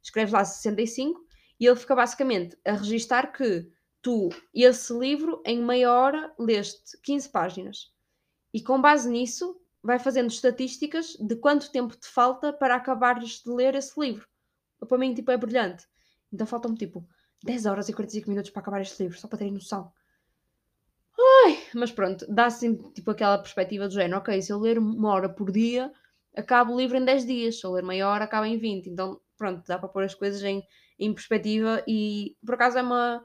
[0.03, 1.28] Escreves lá 65
[1.59, 7.28] e ele fica basicamente a registar que tu, esse livro, em meia hora, leste 15
[7.30, 7.92] páginas.
[8.52, 13.50] E com base nisso, vai fazendo estatísticas de quanto tempo te falta para acabares de
[13.50, 14.26] ler esse livro.
[14.86, 15.86] Para mim, tipo, é brilhante.
[16.32, 17.06] Então faltam-me, tipo,
[17.44, 19.92] 10 horas e 45 minutos para acabar este livro, só para terem noção.
[21.44, 25.11] Ai, mas pronto, dá assim, tipo, aquela perspectiva do género, ok, se eu ler uma
[25.11, 25.92] hora por dia,
[26.36, 27.61] acabo o livro em 10 dias.
[27.61, 28.88] Se eu ler meia hora, acaba em 20.
[28.88, 30.62] Então, pronto, dá para pôr as coisas em,
[30.99, 33.24] em perspectiva e por acaso é uma,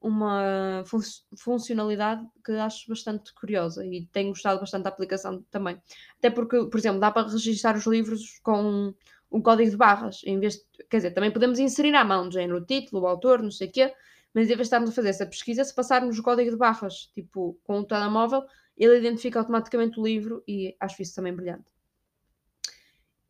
[0.00, 1.00] uma fun
[1.36, 5.80] funcionalidade que acho bastante curiosa e tenho gostado bastante da aplicação também.
[6.18, 8.94] Até porque, por exemplo, dá para registrar os livros com
[9.30, 12.34] um código de barras, em vez de, quer dizer, também podemos inserir à mão, de
[12.34, 13.94] género, o título, o autor, não sei o quê,
[14.34, 17.10] mas em vez de estarmos a fazer essa pesquisa, se passarmos o código de barras,
[17.14, 18.44] tipo, com o telemóvel,
[18.76, 21.64] ele identifica automaticamente o livro e acho isso também brilhante.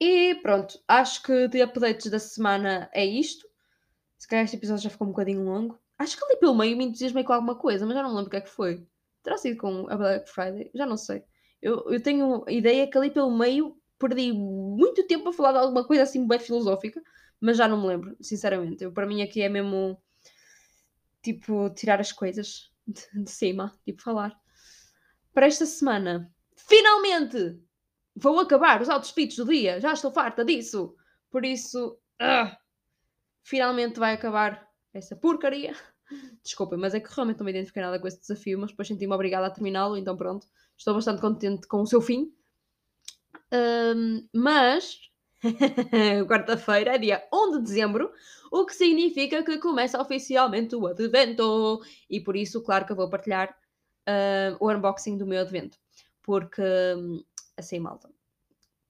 [0.00, 3.48] E pronto, acho que de updates da semana é isto.
[4.22, 5.76] Se calhar este episódio já ficou um bocadinho longo.
[5.98, 8.30] Acho que ali pelo meio me entusiasmei com alguma coisa, mas já não lembro o
[8.30, 8.86] que é que foi.
[9.20, 10.70] Terá sido com a Black Friday?
[10.72, 11.24] Já não sei.
[11.60, 15.58] Eu, eu tenho a ideia que ali pelo meio perdi muito tempo a falar de
[15.58, 17.02] alguma coisa assim bem filosófica,
[17.40, 18.84] mas já não me lembro, sinceramente.
[18.84, 20.00] Eu, para mim aqui é mesmo
[21.20, 24.40] tipo tirar as coisas de, de cima, tipo falar.
[25.34, 27.60] Para esta semana, finalmente
[28.14, 29.80] vou acabar os altos pitos do dia.
[29.80, 30.94] Já estou farta disso.
[31.28, 32.61] Por isso, uh,
[33.42, 35.74] finalmente vai acabar essa porcaria.
[36.42, 39.14] Desculpem, mas é que realmente não me identifiquei nada com esse desafio, mas depois senti-me
[39.14, 42.32] obrigada a terminá-lo, então pronto, estou bastante contente com o seu fim.
[43.52, 44.98] Um, mas,
[46.28, 48.12] quarta-feira é dia 1 de dezembro,
[48.50, 53.08] o que significa que começa oficialmente o advento, e por isso, claro que eu vou
[53.08, 53.56] partilhar
[54.08, 55.78] uh, o unboxing do meu advento,
[56.22, 56.62] porque,
[57.56, 58.10] assim, malta,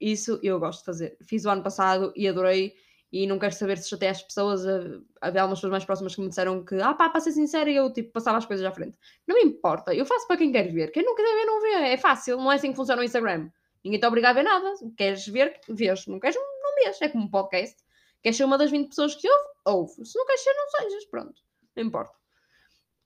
[0.00, 1.16] isso eu gosto de fazer.
[1.22, 2.74] Fiz o ano passado e adorei,
[3.12, 4.64] e não quero saber se chatei as pessoas.
[5.20, 7.92] Havia algumas pessoas mais próximas que me disseram que, ah pá, para ser sincera, eu
[7.92, 8.96] tipo passava as coisas à frente.
[9.28, 10.90] Não me importa, eu faço para quem quer ver.
[10.90, 11.92] Quem não quer ver, não vê.
[11.92, 13.50] É fácil, não é assim que funciona o Instagram.
[13.84, 14.72] Ninguém te obriga a ver nada.
[14.96, 16.06] Queres ver, vês.
[16.06, 17.02] Não queres, não vês.
[17.02, 17.76] É como um podcast.
[18.22, 19.48] Queres ser uma das 20 pessoas que ouve?
[19.66, 20.06] Ouve.
[20.06, 21.04] Se não queres ser, não sejas.
[21.06, 21.42] Pronto.
[21.76, 22.14] Não importa.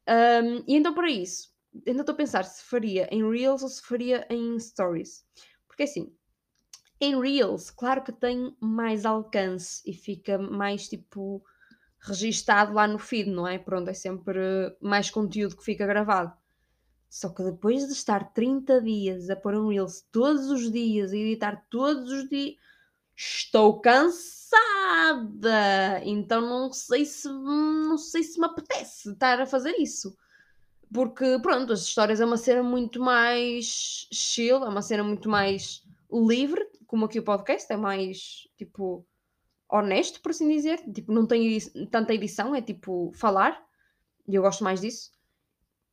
[0.09, 1.51] Um, e então, para isso,
[1.87, 5.25] ainda estou a pensar se faria em Reels ou se faria em Stories.
[5.67, 6.15] Porque assim,
[7.01, 11.45] em Reels, claro que tem mais alcance e fica mais tipo
[12.01, 13.59] registado lá no feed, não é?
[13.59, 14.41] Pronto, é sempre
[14.81, 16.33] mais conteúdo que fica gravado.
[17.09, 21.19] Só que depois de estar 30 dias a pôr um Reels todos os dias e
[21.19, 22.57] editar todos os dias,
[23.15, 24.41] estou cansada.
[26.05, 30.17] Então não sei se não sei se me apetece estar a fazer isso.
[30.93, 35.83] Porque pronto, as histórias é uma cena muito mais chill, é uma cena muito mais
[36.11, 39.07] livre como aqui o podcast é mais tipo
[39.69, 40.79] honesto, por assim dizer.
[40.93, 41.59] Tipo, não tem
[41.91, 43.61] tanta edição, é tipo falar.
[44.29, 45.11] E eu gosto mais disso.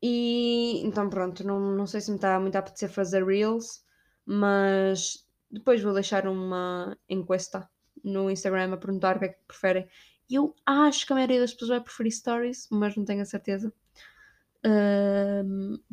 [0.01, 3.85] E então pronto, não, não sei se me está muito a apetecer fazer Reels,
[4.25, 7.69] mas depois vou deixar uma encuesta
[8.03, 9.87] no Instagram a perguntar o que é que preferem.
[10.29, 13.71] Eu acho que a maioria das pessoas vai preferir stories, mas não tenho a certeza.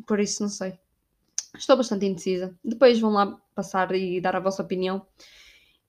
[0.05, 0.77] Por isso não sei.
[1.61, 2.57] Estou bastante indecisa.
[2.65, 5.05] Depois vão lá passar e dar a vossa opinião.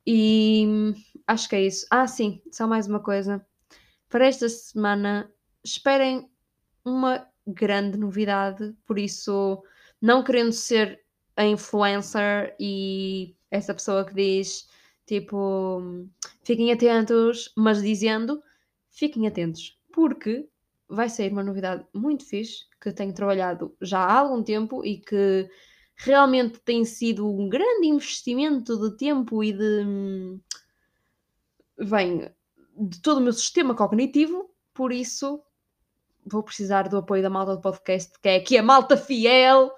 [0.06, 0.92] E
[1.26, 1.86] acho que é isso.
[1.90, 3.44] Ah, sim, só mais uma coisa.
[4.06, 5.32] Para esta semana,
[5.64, 6.28] esperem
[6.84, 9.64] uma grande novidade, por isso,
[9.98, 11.02] não querendo ser
[11.34, 14.68] a influencer e essa pessoa que diz
[15.06, 16.06] tipo
[16.42, 18.42] fiquem atentos, mas dizendo
[18.90, 20.46] fiquem atentos, porque
[20.93, 25.49] vai sair uma novidade muito fixe que tenho trabalhado já há algum tempo e que
[25.97, 30.38] realmente tem sido um grande investimento de tempo e de
[31.78, 32.30] vem
[32.76, 35.43] de todo o meu sistema cognitivo, por isso
[36.24, 39.72] vou precisar do apoio da malta do podcast, que é aqui a malta fiel,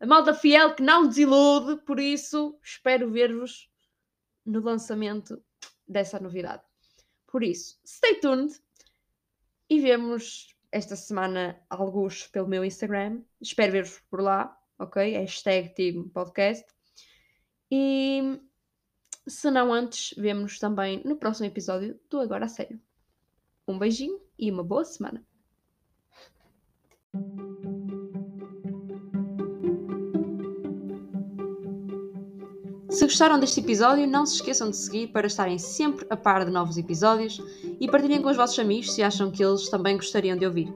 [0.00, 3.70] a malta fiel que não desilude, por isso espero ver-vos
[4.44, 5.42] no lançamento
[5.86, 6.62] dessa novidade.
[7.26, 8.52] Por isso, stay tuned
[9.68, 13.22] e vemos esta semana alguns pelo meu Instagram.
[13.40, 15.12] Espero ver-vos por lá, ok?
[15.12, 16.64] Hashtag Team Podcast.
[17.70, 18.40] E
[19.26, 22.80] se não antes, vemos também no próximo episódio do Agora a Sério.
[23.66, 25.27] Um beijinho e uma boa semana.
[32.98, 36.50] Se gostaram deste episódio, não se esqueçam de seguir para estarem sempre a par de
[36.50, 37.40] novos episódios
[37.78, 40.74] e partilhem com os vossos amigos se acham que eles também gostariam de ouvir.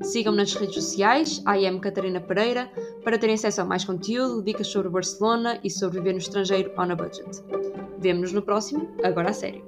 [0.00, 2.72] Sigam-me nas redes sociais, am Catarina Pereira,
[3.04, 6.86] para terem acesso a mais conteúdo, dicas sobre Barcelona e sobre viver no estrangeiro ou
[6.86, 7.28] na budget.
[7.98, 9.62] Vemo-nos no próximo, agora a sério.